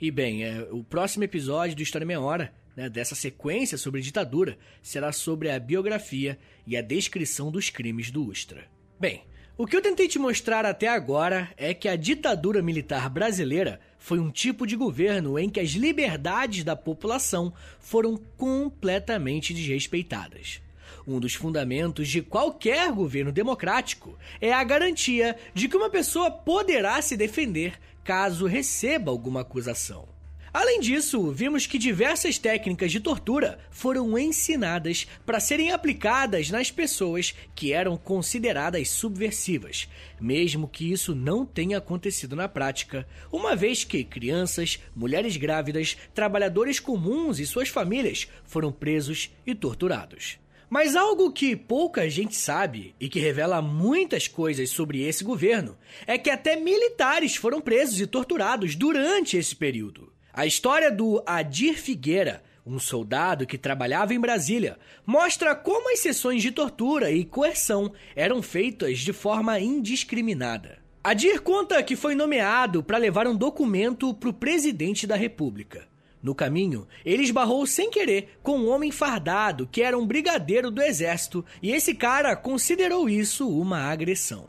E 0.00 0.10
bem, 0.10 0.42
é, 0.42 0.66
o 0.70 0.82
próximo 0.82 1.22
episódio 1.22 1.76
do 1.76 1.82
História 1.82 2.06
Meia 2.06 2.22
Hora, 2.22 2.50
né, 2.74 2.88
dessa 2.88 3.14
sequência 3.14 3.76
sobre 3.76 4.00
ditadura, 4.00 4.56
será 4.82 5.12
sobre 5.12 5.50
a 5.50 5.60
biografia 5.60 6.38
e 6.66 6.78
a 6.78 6.80
descrição 6.80 7.52
dos 7.52 7.68
crimes 7.68 8.10
do 8.10 8.26
Ustra. 8.26 8.64
Bem, 8.98 9.20
o 9.54 9.66
que 9.66 9.76
eu 9.76 9.82
tentei 9.82 10.08
te 10.08 10.18
mostrar 10.18 10.64
até 10.64 10.88
agora 10.88 11.52
é 11.58 11.74
que 11.74 11.88
a 11.88 11.96
ditadura 11.96 12.62
militar 12.62 13.10
brasileira 13.10 13.80
foi 13.98 14.18
um 14.18 14.30
tipo 14.30 14.66
de 14.66 14.76
governo 14.76 15.38
em 15.38 15.50
que 15.50 15.60
as 15.60 15.72
liberdades 15.72 16.64
da 16.64 16.74
população 16.74 17.52
foram 17.78 18.16
completamente 18.38 19.52
desrespeitadas. 19.52 20.63
Um 21.06 21.20
dos 21.20 21.34
fundamentos 21.34 22.08
de 22.08 22.22
qualquer 22.22 22.90
governo 22.90 23.30
democrático 23.30 24.18
é 24.40 24.52
a 24.52 24.64
garantia 24.64 25.36
de 25.52 25.68
que 25.68 25.76
uma 25.76 25.90
pessoa 25.90 26.30
poderá 26.30 27.00
se 27.02 27.16
defender 27.16 27.78
caso 28.02 28.46
receba 28.46 29.10
alguma 29.10 29.42
acusação. 29.42 30.14
Além 30.54 30.78
disso, 30.78 31.32
vimos 31.32 31.66
que 31.66 31.76
diversas 31.76 32.38
técnicas 32.38 32.92
de 32.92 33.00
tortura 33.00 33.58
foram 33.72 34.16
ensinadas 34.16 35.04
para 35.26 35.40
serem 35.40 35.72
aplicadas 35.72 36.48
nas 36.48 36.70
pessoas 36.70 37.34
que 37.56 37.72
eram 37.72 37.96
consideradas 37.96 38.88
subversivas, 38.88 39.88
mesmo 40.20 40.68
que 40.68 40.92
isso 40.92 41.12
não 41.12 41.44
tenha 41.44 41.78
acontecido 41.78 42.36
na 42.36 42.48
prática, 42.48 43.04
uma 43.32 43.56
vez 43.56 43.82
que 43.82 44.04
crianças, 44.04 44.78
mulheres 44.94 45.36
grávidas, 45.36 45.96
trabalhadores 46.14 46.78
comuns 46.78 47.40
e 47.40 47.46
suas 47.46 47.68
famílias 47.68 48.28
foram 48.44 48.70
presos 48.70 49.30
e 49.44 49.56
torturados. 49.56 50.38
Mas 50.74 50.96
algo 50.96 51.30
que 51.30 51.54
pouca 51.54 52.10
gente 52.10 52.34
sabe 52.34 52.96
e 52.98 53.08
que 53.08 53.20
revela 53.20 53.62
muitas 53.62 54.26
coisas 54.26 54.70
sobre 54.70 55.02
esse 55.02 55.22
governo 55.22 55.78
é 56.04 56.18
que 56.18 56.28
até 56.28 56.56
militares 56.56 57.36
foram 57.36 57.60
presos 57.60 58.00
e 58.00 58.08
torturados 58.08 58.74
durante 58.74 59.36
esse 59.36 59.54
período. 59.54 60.12
A 60.32 60.44
história 60.44 60.90
do 60.90 61.22
Adir 61.24 61.74
Figueira, 61.74 62.42
um 62.66 62.80
soldado 62.80 63.46
que 63.46 63.56
trabalhava 63.56 64.14
em 64.14 64.18
Brasília, 64.18 64.76
mostra 65.06 65.54
como 65.54 65.92
as 65.92 66.00
sessões 66.00 66.42
de 66.42 66.50
tortura 66.50 67.08
e 67.12 67.24
coerção 67.24 67.92
eram 68.16 68.42
feitas 68.42 68.98
de 68.98 69.12
forma 69.12 69.60
indiscriminada. 69.60 70.78
Adir 71.04 71.38
conta 71.38 71.80
que 71.84 71.94
foi 71.94 72.16
nomeado 72.16 72.82
para 72.82 72.98
levar 72.98 73.28
um 73.28 73.36
documento 73.36 74.12
para 74.12 74.28
o 74.28 74.34
presidente 74.34 75.06
da 75.06 75.14
República. 75.14 75.86
No 76.24 76.34
caminho, 76.34 76.88
ele 77.04 77.22
esbarrou 77.22 77.66
sem 77.66 77.90
querer 77.90 78.38
com 78.42 78.58
um 78.58 78.70
homem 78.70 78.90
fardado 78.90 79.68
que 79.70 79.82
era 79.82 79.98
um 79.98 80.06
brigadeiro 80.06 80.70
do 80.70 80.80
exército 80.80 81.44
e 81.62 81.70
esse 81.70 81.94
cara 81.94 82.34
considerou 82.34 83.10
isso 83.10 83.46
uma 83.46 83.90
agressão. 83.90 84.48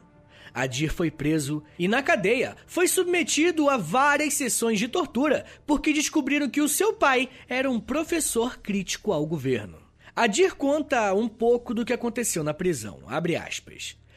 Adir 0.53 0.89
foi 0.89 1.11
preso 1.11 1.61
e, 1.77 1.85
na 1.85 2.01
cadeia, 2.01 2.55
foi 2.65 2.87
submetido 2.87 3.69
a 3.69 3.75
várias 3.75 4.35
sessões 4.35 4.79
de 4.79 4.87
tortura 4.87 5.43
porque 5.65 5.91
descobriram 5.91 6.49
que 6.49 6.61
o 6.61 6.69
seu 6.69 6.93
pai 6.93 7.27
era 7.45 7.69
um 7.69 7.77
professor 7.77 8.57
crítico 8.59 9.11
ao 9.11 9.25
governo. 9.25 9.77
Adir 10.15 10.55
conta 10.55 11.13
um 11.13 11.27
pouco 11.27 11.73
do 11.73 11.83
que 11.83 11.91
aconteceu 11.91 12.41
na 12.41 12.53
prisão. 12.53 13.01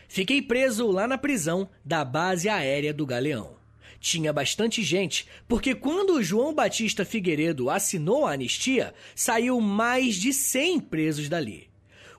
Fiquei 0.07 0.41
preso 0.41 0.89
lá 0.93 1.09
na 1.09 1.19
prisão 1.19 1.69
da 1.85 2.05
base 2.05 2.49
aérea 2.49 2.95
do 2.95 3.05
Galeão. 3.05 3.58
Tinha 4.01 4.33
bastante 4.33 4.83
gente, 4.83 5.27
porque 5.49 5.75
quando 5.75 6.23
João 6.23 6.55
Batista 6.55 7.05
Figueiredo 7.05 7.69
assinou 7.69 8.27
a 8.27 8.33
anistia, 8.33 8.95
saiu 9.15 9.61
mais 9.61 10.15
de 10.15 10.33
100 10.33 10.81
presos 10.81 11.29
dali. 11.29 11.69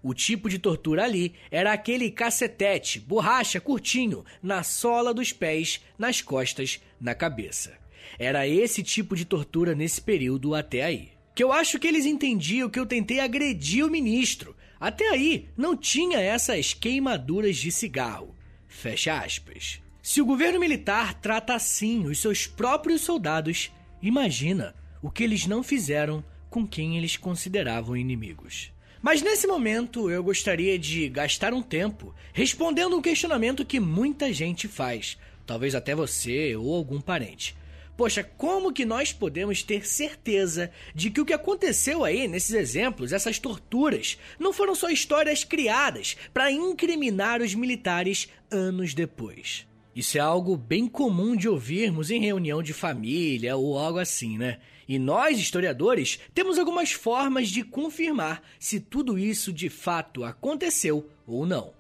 O 0.02 0.14
tipo 0.14 0.50
de 0.50 0.60
tortura 0.60 1.04
ali 1.04 1.34
era 1.52 1.74
aquele 1.74 2.10
cacetete, 2.10 3.00
borracha, 3.00 3.60
curtinho, 3.60 4.24
na 4.42 4.64
sola 4.64 5.14
dos 5.14 5.34
pés, 5.34 5.82
nas 5.98 6.22
costas, 6.22 6.80
na 7.00 7.14
cabeça. 7.14 7.78
Era 8.18 8.48
esse 8.48 8.82
tipo 8.82 9.16
de 9.16 9.26
tortura 9.26 9.76
nesse 9.76 10.02
período 10.02 10.56
até 10.56 10.84
aí. 10.84 11.10
Que 11.36 11.44
eu 11.44 11.52
acho 11.52 11.80
que 11.80 11.88
eles 11.88 12.06
entendiam 12.06 12.70
que 12.70 12.80
eu 12.80 12.86
tentei 12.86 13.20
agredir 13.20 13.86
o 13.86 13.90
ministro. 13.90 14.56
Até 14.80 15.10
aí 15.10 15.48
não 15.56 15.76
tinha 15.76 16.20
essas 16.20 16.74
queimaduras 16.74 17.58
de 17.58 17.72
cigarro. 17.72 18.36
Fecha 18.68 19.20
aspas. 19.20 19.82
Se 20.02 20.22
o 20.22 20.26
governo 20.26 20.60
militar 20.60 21.14
trata 21.16 21.54
assim 21.54 22.06
os 22.06 22.20
seus 22.20 22.48
próprios 22.48 23.02
soldados, 23.02 23.72
imagina 24.02 24.74
o 25.02 25.12
que 25.12 25.24
eles 25.24 25.46
não 25.46 25.62
fizeram 25.62 26.24
com 26.50 26.66
quem 26.66 26.98
eles 26.98 27.18
consideravam 27.18 27.96
inimigos. 27.96 28.72
Mas 29.02 29.22
nesse 29.22 29.46
momento 29.46 30.10
eu 30.10 30.24
gostaria 30.24 30.80
de 30.80 31.08
gastar 31.10 31.54
um 31.54 31.62
tempo 31.62 32.14
respondendo 32.34 32.98
um 32.98 33.02
questionamento 33.02 33.66
que 33.66 33.80
muita 33.80 34.34
gente 34.34 34.68
faz, 34.68 35.18
talvez 35.46 35.76
até 35.76 35.94
você 35.94 36.56
ou 36.56 36.74
algum 36.74 37.00
parente. 37.00 37.56
Poxa, 37.96 38.24
como 38.24 38.72
que 38.72 38.86
nós 38.86 39.12
podemos 39.12 39.62
ter 39.62 39.86
certeza 39.86 40.72
de 40.96 41.12
que 41.12 41.20
o 41.20 41.26
que 41.26 41.34
aconteceu 41.34 42.06
aí 42.06 42.30
nesses 42.30 42.56
exemplos, 42.56 43.12
essas 43.12 43.38
torturas, 43.38 44.18
não 44.40 44.54
foram 44.54 44.74
só 44.74 44.90
histórias 44.90 45.44
criadas 45.44 46.16
para 46.34 46.50
incriminar 46.50 47.42
os 47.42 47.54
militares 47.54 48.30
anos 48.50 48.94
depois? 48.94 49.69
Isso 50.00 50.18
é 50.18 50.22
algo 50.22 50.56
bem 50.56 50.88
comum 50.88 51.36
de 51.36 51.50
ouvirmos 51.50 52.10
em 52.10 52.22
reunião 52.22 52.64
de 52.64 52.72
família 52.72 53.58
ou 53.58 53.78
algo 53.78 54.00
assim, 54.00 54.38
né? 54.38 54.60
E 54.88 54.98
nós, 54.98 55.38
historiadores, 55.38 56.22
temos 56.34 56.58
algumas 56.58 56.94
formas 56.94 57.50
de 57.50 57.66
confirmar 57.66 58.42
se 58.58 58.80
tudo 58.80 59.20
isso 59.20 59.52
de 59.52 59.68
fato 59.68 60.24
aconteceu 60.24 61.10
ou 61.28 61.46
não. 61.46 61.74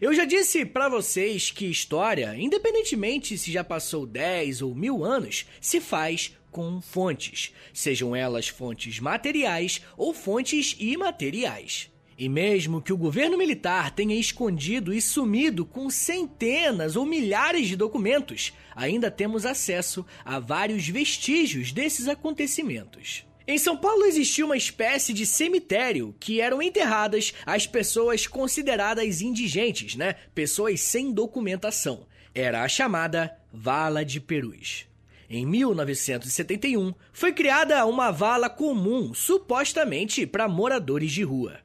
Eu 0.00 0.12
já 0.12 0.24
disse 0.24 0.64
para 0.64 0.88
vocês 0.88 1.52
que 1.52 1.66
história, 1.66 2.34
independentemente 2.36 3.38
se 3.38 3.52
já 3.52 3.62
passou 3.62 4.06
10 4.06 4.60
ou 4.60 4.74
mil 4.74 5.04
anos, 5.04 5.46
se 5.60 5.80
faz 5.80 6.36
com 6.50 6.80
fontes, 6.80 7.54
sejam 7.72 8.16
elas 8.16 8.48
fontes 8.48 8.98
materiais 8.98 9.80
ou 9.96 10.12
fontes 10.12 10.74
imateriais. 10.80 11.91
E 12.18 12.28
mesmo 12.28 12.82
que 12.82 12.92
o 12.92 12.96
governo 12.96 13.38
militar 13.38 13.90
tenha 13.90 14.14
escondido 14.14 14.92
e 14.92 15.00
sumido 15.00 15.64
com 15.64 15.88
centenas 15.88 16.94
ou 16.96 17.06
milhares 17.06 17.66
de 17.66 17.76
documentos, 17.76 18.52
ainda 18.76 19.10
temos 19.10 19.46
acesso 19.46 20.04
a 20.24 20.38
vários 20.38 20.86
vestígios 20.88 21.72
desses 21.72 22.08
acontecimentos. 22.08 23.24
Em 23.46 23.58
São 23.58 23.76
Paulo 23.76 24.04
existia 24.04 24.44
uma 24.44 24.56
espécie 24.56 25.12
de 25.12 25.26
cemitério 25.26 26.14
que 26.20 26.40
eram 26.40 26.62
enterradas 26.62 27.34
as 27.44 27.66
pessoas 27.66 28.26
consideradas 28.26 29.20
indigentes, 29.20 29.96
né? 29.96 30.14
Pessoas 30.34 30.80
sem 30.80 31.12
documentação. 31.12 32.06
Era 32.34 32.62
a 32.62 32.68
chamada 32.68 33.36
Vala 33.52 34.04
de 34.04 34.20
Perus. 34.20 34.86
Em 35.28 35.44
1971, 35.44 36.94
foi 37.12 37.32
criada 37.32 37.84
uma 37.86 38.10
vala 38.10 38.48
comum, 38.48 39.12
supostamente 39.14 40.26
para 40.26 40.46
moradores 40.46 41.10
de 41.10 41.22
rua. 41.22 41.58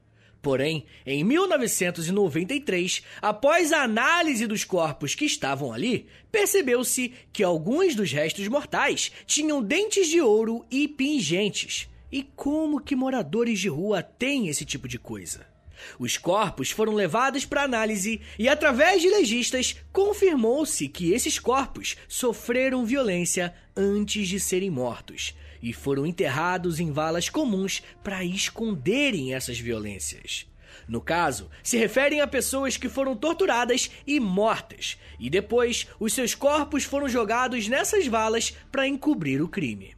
Porém, 0.48 0.86
em 1.06 1.26
1993, 1.26 3.04
após 3.22 3.74
a 3.74 3.84
análise 3.84 4.48
dos 4.48 4.64
corpos 4.64 5.14
que 5.14 5.26
estavam 5.26 5.74
ali, 5.74 6.08
percebeu-se 6.32 7.12
que 7.34 7.44
alguns 7.44 7.96
dos 7.96 8.14
restos 8.14 8.48
mortais 8.48 9.12
tinham 9.26 9.62
dentes 9.62 10.08
de 10.08 10.22
ouro 10.22 10.66
e 10.72 10.88
pingentes. 10.88 11.90
E 12.10 12.24
como 12.24 12.80
que 12.80 12.96
moradores 12.96 13.60
de 13.60 13.68
rua 13.68 14.02
têm 14.02 14.48
esse 14.48 14.64
tipo 14.64 14.88
de 14.88 14.98
coisa? 14.98 15.46
Os 16.00 16.18
corpos 16.18 16.72
foram 16.72 16.94
levados 16.94 17.44
para 17.44 17.64
análise 17.64 18.22
e, 18.40 18.48
através 18.48 19.02
de 19.02 19.10
legistas, 19.10 19.76
confirmou-se 19.92 20.88
que 20.88 21.12
esses 21.12 21.38
corpos 21.38 21.98
sofreram 22.08 22.86
violência 22.86 23.54
antes 23.76 24.30
de 24.30 24.40
serem 24.40 24.70
mortos 24.70 25.36
e 25.62 25.74
foram 25.74 26.06
enterrados 26.06 26.80
em 26.80 26.92
valas 26.92 27.30
comuns 27.30 27.82
para 28.04 28.24
esconderem 28.24 29.34
essas 29.34 29.60
violências. 29.60 30.46
No 30.88 31.02
caso, 31.02 31.50
se 31.62 31.78
referem 31.78 32.22
a 32.22 32.28
pessoas 32.28 32.78
que 32.78 32.88
foram 32.88 33.16
torturadas 33.16 33.92
e 34.06 34.20
mortas, 34.20 34.98
e 35.20 35.30
depois 35.30 35.88
os 36.00 36.14
seus 36.14 36.34
corpos 36.34 36.84
foram 36.84 37.10
jogados 37.10 37.68
nessas 37.68 38.08
valas 38.08 38.54
para 38.72 38.88
encobrir 38.88 39.42
o 39.42 39.50
crime. 39.50 39.96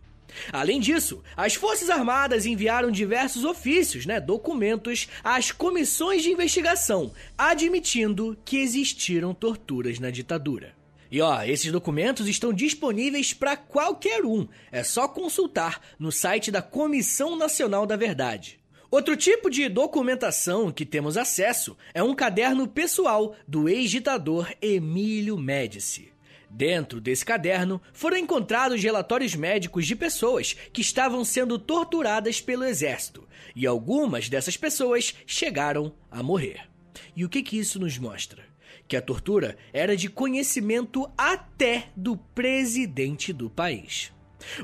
Além 0.51 0.79
disso, 0.79 1.23
as 1.35 1.55
Forças 1.55 1.89
Armadas 1.89 2.45
enviaram 2.45 2.91
diversos 2.91 3.43
ofícios, 3.43 4.05
né, 4.05 4.19
documentos, 4.19 5.07
às 5.23 5.51
comissões 5.51 6.23
de 6.23 6.31
investigação, 6.31 7.11
admitindo 7.37 8.37
que 8.45 8.57
existiram 8.57 9.33
torturas 9.33 9.99
na 9.99 10.09
ditadura. 10.09 10.78
E 11.11 11.21
ó, 11.21 11.41
esses 11.43 11.71
documentos 11.71 12.27
estão 12.27 12.53
disponíveis 12.53 13.33
para 13.33 13.57
qualquer 13.57 14.23
um, 14.23 14.47
é 14.71 14.83
só 14.83 15.07
consultar 15.07 15.81
no 15.97 16.11
site 16.11 16.51
da 16.51 16.61
Comissão 16.61 17.35
Nacional 17.35 17.85
da 17.85 17.95
Verdade. 17.95 18.59
Outro 18.91 19.15
tipo 19.15 19.49
de 19.49 19.69
documentação 19.69 20.71
que 20.71 20.85
temos 20.85 21.15
acesso 21.17 21.77
é 21.93 22.01
um 22.01 22.15
caderno 22.15 22.67
pessoal 22.67 23.35
do 23.47 23.69
ex-ditador 23.69 24.51
Emílio 24.61 25.37
Médici. 25.37 26.11
Dentro 26.49 26.99
desse 26.99 27.23
caderno 27.23 27.79
foram 27.93 28.17
encontrados 28.17 28.81
relatórios 28.81 29.35
médicos 29.35 29.85
de 29.85 29.95
pessoas 29.95 30.55
que 30.73 30.81
estavam 30.81 31.23
sendo 31.23 31.59
torturadas 31.59 32.41
pelo 32.41 32.63
exército, 32.63 33.27
e 33.55 33.67
algumas 33.67 34.27
dessas 34.27 34.57
pessoas 34.57 35.13
chegaram 35.27 35.93
a 36.09 36.23
morrer. 36.23 36.67
E 37.15 37.23
o 37.23 37.29
que, 37.29 37.43
que 37.43 37.59
isso 37.59 37.79
nos 37.79 37.99
mostra? 37.99 38.48
Que 38.89 38.97
a 38.97 39.01
tortura 39.01 39.55
era 39.71 39.95
de 39.95 40.09
conhecimento 40.09 41.07
até 41.15 41.89
do 41.95 42.17
presidente 42.17 43.31
do 43.31 43.47
país. 43.47 44.11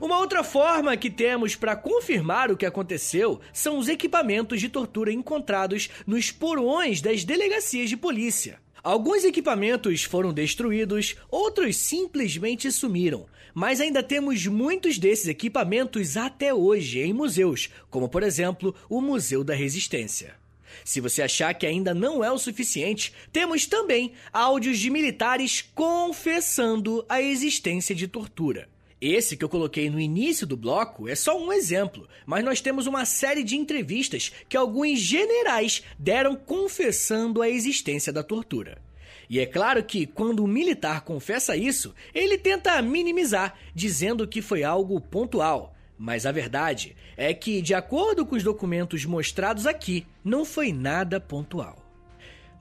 Uma 0.02 0.18
outra 0.18 0.44
forma 0.44 0.98
que 0.98 1.12
temos 1.12 1.56
para 1.56 1.76
confirmar 1.76 2.52
o 2.52 2.58
que 2.58 2.66
aconteceu 2.66 3.40
são 3.54 3.78
os 3.78 3.88
equipamentos 3.88 4.60
de 4.60 4.68
tortura 4.68 5.12
encontrados 5.12 5.92
nos 6.08 6.32
porões 6.32 7.02
das 7.02 7.24
delegacias 7.24 7.88
de 7.88 7.96
polícia. 7.96 8.60
Alguns 8.82 9.24
equipamentos 9.24 10.04
foram 10.04 10.34
destruídos, 10.34 11.16
outros 11.30 11.78
simplesmente 11.78 12.72
sumiram, 12.72 13.28
mas 13.54 13.80
ainda 13.80 14.02
temos 14.02 14.48
muitos 14.48 14.98
desses 14.98 15.28
equipamentos 15.28 16.18
até 16.18 16.52
hoje 16.52 17.00
em 17.00 17.14
museus, 17.14 17.70
como 17.92 18.10
por 18.10 18.24
exemplo 18.24 18.74
o 18.90 19.02
Museu 19.02 19.44
da 19.44 19.54
Resistência. 19.54 20.36
Se 20.84 21.00
você 21.00 21.22
achar 21.22 21.54
que 21.54 21.66
ainda 21.66 21.94
não 21.94 22.24
é 22.24 22.32
o 22.32 22.38
suficiente, 22.38 23.14
temos 23.32 23.66
também 23.66 24.14
áudios 24.32 24.80
de 24.80 24.90
militares 24.90 25.62
confessando 25.74 27.06
a 27.08 27.22
existência 27.22 27.96
de 27.96 28.08
tortura. 28.08 28.68
Esse 29.02 29.36
que 29.36 29.44
eu 29.44 29.50
coloquei 29.50 29.90
no 29.90 30.00
início 30.00 30.48
do 30.48 30.56
bloco 30.56 31.08
é 31.08 31.16
só 31.16 31.38
um 31.38 31.52
exemplo, 31.52 32.08
mas 32.26 32.44
nós 32.44 32.62
temos 32.62 32.88
uma 32.88 33.06
série 33.06 33.44
de 33.44 33.56
entrevistas 33.56 34.32
que 34.48 34.56
alguns 34.56 35.00
generais 35.00 35.84
deram 36.00 36.36
confessando 36.36 37.42
a 37.42 37.50
existência 37.50 38.12
da 38.12 38.24
tortura. 38.24 38.82
E 39.30 39.40
é 39.40 39.46
claro 39.46 39.84
que, 39.84 40.06
quando 40.06 40.44
o 40.44 40.48
militar 40.48 41.02
confessa 41.02 41.58
isso, 41.58 41.94
ele 42.14 42.38
tenta 42.38 42.82
minimizar, 42.82 43.58
dizendo 43.74 44.28
que 44.28 44.42
foi 44.42 44.64
algo 44.64 45.00
pontual. 45.02 45.75
Mas 45.98 46.26
a 46.26 46.32
verdade 46.32 46.96
é 47.16 47.34
que, 47.34 47.62
de 47.62 47.74
acordo 47.74 48.26
com 48.26 48.36
os 48.36 48.44
documentos 48.44 49.06
mostrados 49.06 49.66
aqui, 49.66 50.06
não 50.24 50.44
foi 50.44 50.74
nada 50.74 51.20
pontual. 51.20 51.86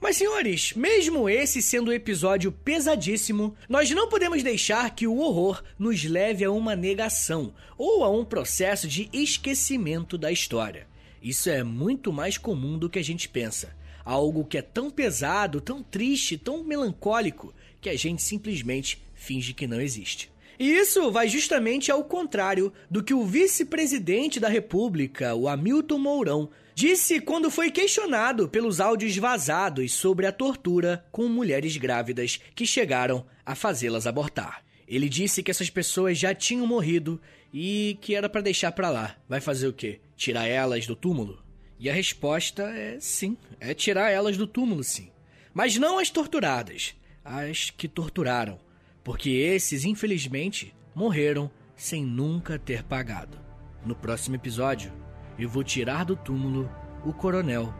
Mas, 0.01 0.17
senhores, 0.17 0.75
mesmo 0.75 1.29
esse 1.31 1.63
sendo 1.63 1.91
um 1.91 1.95
episódio 1.95 2.53
pesadíssimo, 2.53 3.57
nós 3.69 3.91
não 3.91 4.09
podemos 4.09 4.43
deixar 4.43 4.95
que 4.95 5.07
o 5.07 5.17
horror 5.17 5.65
nos 5.79 6.05
leve 6.05 6.45
a 6.45 6.51
uma 6.51 6.77
negação 6.77 7.55
ou 7.79 8.05
a 8.05 8.11
um 8.11 8.25
processo 8.25 8.87
de 8.87 9.09
esquecimento 9.13 10.19
da 10.19 10.31
história. 10.31 10.87
Isso 11.23 11.49
é 11.49 11.65
muito 11.65 12.13
mais 12.13 12.37
comum 12.37 12.77
do 12.77 12.91
que 12.91 12.99
a 12.99 13.03
gente 13.03 13.29
pensa. 13.31 13.75
Algo 14.05 14.45
que 14.45 14.59
é 14.59 14.63
tão 14.63 14.91
pesado, 14.91 15.59
tão 15.59 15.83
triste, 15.83 16.37
tão 16.37 16.63
melancólico, 16.63 17.55
que 17.81 17.89
a 17.89 17.97
gente 17.97 18.23
simplesmente 18.23 19.03
finge 19.15 19.55
que 19.55 19.67
não 19.67 19.81
existe. 19.81 20.31
E 20.59 20.71
isso 20.71 21.11
vai 21.11 21.29
justamente 21.29 21.91
ao 21.91 22.05
contrário 22.05 22.73
do 22.91 23.03
que 23.03 23.15
o 23.15 23.25
vice-presidente 23.25 24.39
da 24.39 24.49
República, 24.49 25.35
o 25.35 25.49
Hamilton 25.49 25.99
Mourão, 25.99 26.51
disse 26.75 27.21
quando 27.21 27.51
foi 27.51 27.71
questionado 27.71 28.49
pelos 28.49 28.81
áudios 28.81 29.17
vazados 29.17 29.93
sobre 29.93 30.27
a 30.27 30.33
tortura 30.33 31.05
com 31.11 31.29
mulheres 31.29 31.77
grávidas 31.77 32.41
que 32.55 32.67
chegaram 32.67 33.27
a 33.45 33.55
fazê-las 33.55 34.07
abortar. 34.07 34.65
Ele 34.87 35.09
disse 35.09 35.43
que 35.43 35.51
essas 35.51 35.71
pessoas 35.71 36.19
já 36.19 36.35
tinham 36.35 36.67
morrido 36.67 37.21
e 37.53 37.99
que 38.01 38.15
era 38.15 38.29
para 38.29 38.41
deixar 38.41 38.73
para 38.73 38.91
lá. 38.91 39.17
Vai 39.29 39.41
fazer 39.41 39.67
o 39.69 39.73
quê? 39.73 40.01
Tirar 40.17 40.47
elas 40.47 40.87
do 40.87 40.95
túmulo? 40.95 41.43
E 41.79 41.89
a 41.91 41.93
resposta 41.93 42.63
é 42.63 42.99
sim, 43.01 43.37
é 43.59 43.75
tirar 43.75 44.11
elas 44.11 44.37
do 44.37 44.47
túmulo, 44.47 44.85
sim. 44.85 45.11
Mas 45.53 45.77
não 45.77 45.99
as 45.99 46.11
torturadas, 46.11 46.95
as 47.25 47.71
que 47.71 47.89
torturaram, 47.89 48.59
porque 49.05 49.29
esses, 49.31 49.85
infelizmente, 49.85 50.75
morreram 50.95 51.51
sem 51.77 52.03
nunca 52.05 52.59
ter 52.59 52.83
pagado. 52.83 53.39
No 53.85 53.95
próximo 53.95 54.35
episódio, 54.35 54.91
eu 55.39 55.49
vou 55.49 55.63
tirar 55.63 56.05
do 56.05 56.17
túmulo 56.17 56.71
o 57.05 57.13
coronel 57.13 57.73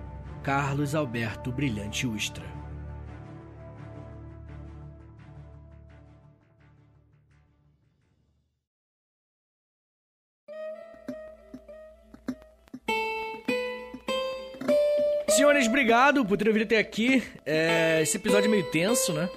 Carlos 0.43 0.95
Alberto 0.95 1.51
Brilhante 1.51 2.07
Ustra. 2.07 2.45
Senhores, 15.31 15.67
obrigado 15.67 16.25
por 16.25 16.37
terem 16.37 16.53
vindo 16.53 16.63
até 16.65 16.79
aqui. 16.79 17.23
É, 17.45 18.01
esse 18.03 18.19
episódio 18.19 18.47
é 18.47 18.51
meio 18.51 18.71
tenso, 18.71 19.13
né? 19.13 19.29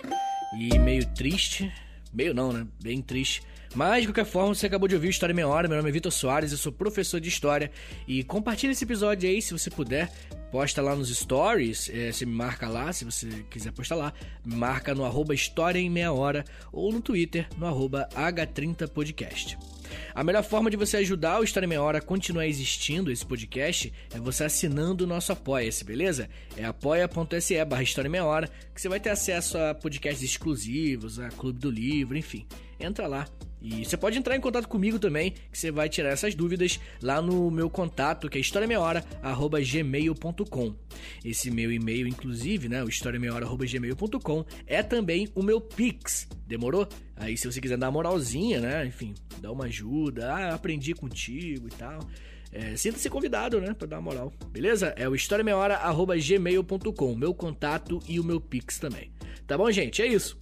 E 0.53 0.77
meio 0.79 1.05
triste. 1.07 1.71
Meio 2.13 2.33
não, 2.33 2.53
né? 2.53 2.65
Bem 2.81 3.01
triste. 3.01 3.41
Mas, 3.75 4.01
de 4.01 4.07
qualquer 4.07 4.25
forma, 4.25 4.55
você 4.55 4.65
acabou 4.65 4.87
de 4.87 4.95
ouvir 4.95 5.09
História 5.09 5.35
Meia 5.35 5.47
Hora. 5.47 5.67
Meu 5.67 5.77
nome 5.77 5.89
é 5.89 5.91
Vitor 5.91 6.11
Soares, 6.11 6.51
eu 6.51 6.57
sou 6.57 6.71
professor 6.71 7.19
de 7.19 7.27
História. 7.29 7.69
E 8.07 8.23
compartilha 8.23 8.71
esse 8.71 8.83
episódio 8.83 9.29
aí, 9.29 9.41
se 9.41 9.51
você 9.51 9.69
puder. 9.69 10.09
Posta 10.51 10.81
lá 10.81 10.95
nos 10.95 11.09
stories, 11.15 11.89
é, 11.93 12.11
você 12.11 12.25
me 12.25 12.33
marca 12.33 12.69
lá, 12.69 12.91
se 12.93 13.03
você 13.03 13.27
quiser 13.49 13.71
postar 13.71 13.95
lá. 13.95 14.13
Marca 14.45 14.95
no 14.95 15.03
arroba 15.03 15.33
História 15.33 15.79
em 15.79 15.89
Meia 15.89 16.11
Hora 16.13 16.45
ou 16.71 16.91
no 16.91 17.01
Twitter, 17.01 17.47
no 17.57 17.65
arroba 17.65 18.07
H30podcast. 18.15 19.57
A 20.13 20.23
melhor 20.23 20.43
forma 20.43 20.69
de 20.69 20.77
você 20.77 20.97
ajudar 20.97 21.39
o 21.39 21.43
História 21.43 21.67
Meia 21.67 21.81
Hora 21.81 21.99
a 21.99 22.01
continuar 22.01 22.47
existindo, 22.47 23.11
esse 23.11 23.25
podcast, 23.25 23.93
é 24.13 24.19
você 24.19 24.43
assinando 24.43 25.03
o 25.03 25.07
nosso 25.07 25.31
Apoia-se, 25.31 25.83
beleza? 25.83 26.29
É 26.55 26.65
apoia.se 26.65 27.63
barra 27.65 27.83
História 27.83 28.09
Meia 28.09 28.25
Hora, 28.25 28.49
que 28.73 28.81
você 28.81 28.89
vai 28.89 28.99
ter 28.99 29.09
acesso 29.09 29.57
a 29.57 29.75
podcasts 29.75 30.23
exclusivos, 30.23 31.19
a 31.19 31.29
Clube 31.29 31.59
do 31.59 31.69
Livro, 31.69 32.17
enfim. 32.17 32.45
Entra 32.79 33.07
lá, 33.07 33.27
e 33.61 33.83
você 33.83 33.97
pode 33.97 34.17
entrar 34.17 34.35
em 34.35 34.41
contato 34.41 34.67
comigo 34.67 34.99
também, 34.99 35.31
que 35.51 35.57
você 35.57 35.71
vai 35.71 35.89
tirar 35.89 36.09
essas 36.09 36.35
dúvidas 36.35 36.79
lá 37.01 37.19
no 37.21 37.49
meu 37.49 37.69
contato, 37.69 38.29
que 38.29 38.37
é 38.37 38.41
historiameiahora@gmail.com. 38.41 40.75
Esse 41.25 41.49
meu 41.49 41.71
e-mail, 41.71 42.07
inclusive, 42.07 42.69
né, 42.69 42.83
o 42.83 42.89
historiameiahora@gmail.com, 42.89 44.45
é 44.65 44.83
também 44.83 45.27
o 45.33 45.41
meu 45.41 45.59
Pix. 45.59 46.27
Demorou? 46.45 46.87
Aí 47.15 47.35
se 47.35 47.51
você 47.51 47.59
quiser 47.59 47.77
dar 47.77 47.87
uma 47.87 47.93
moralzinha, 47.93 48.61
né, 48.61 48.85
enfim, 48.85 49.15
dar 49.41 49.51
uma 49.51 49.65
ajuda, 49.65 50.31
ah, 50.31 50.53
aprendi 50.53 50.93
contigo 50.93 51.67
e 51.67 51.71
tal. 51.71 51.97
É, 52.51 52.75
Sinta-se 52.77 53.09
convidado, 53.09 53.59
né, 53.59 53.73
pra 53.73 53.87
dar 53.87 53.97
uma 53.99 54.11
moral, 54.11 54.31
beleza? 54.51 54.93
É 54.95 55.09
o 55.09 55.15
historiameiahora@gmail.com, 55.15 57.15
meu 57.15 57.33
contato 57.33 57.99
e 58.07 58.19
o 58.19 58.23
meu 58.23 58.39
Pix 58.39 58.77
também. 58.79 59.11
Tá 59.45 59.57
bom, 59.57 59.69
gente? 59.71 60.01
É 60.01 60.07
isso. 60.07 60.37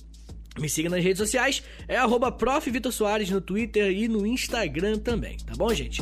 Me 0.58 0.70
siga 0.70 0.90
nas 0.90 1.04
redes 1.04 1.18
sociais, 1.18 1.64
é 1.88 1.98
arroba 1.98 2.32
no 3.30 3.42
Twitter 3.42 3.92
e 3.92 4.08
no 4.08 4.26
Instagram 4.26 5.00
também, 5.00 5.38
tá 5.38 5.54
bom, 5.56 5.74
gente? 5.74 6.02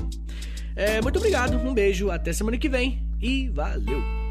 É, 0.75 1.01
muito 1.01 1.17
obrigado, 1.17 1.57
um 1.57 1.73
beijo, 1.73 2.11
até 2.11 2.31
semana 2.31 2.57
que 2.57 2.69
vem 2.69 3.03
e 3.21 3.49
valeu! 3.49 4.22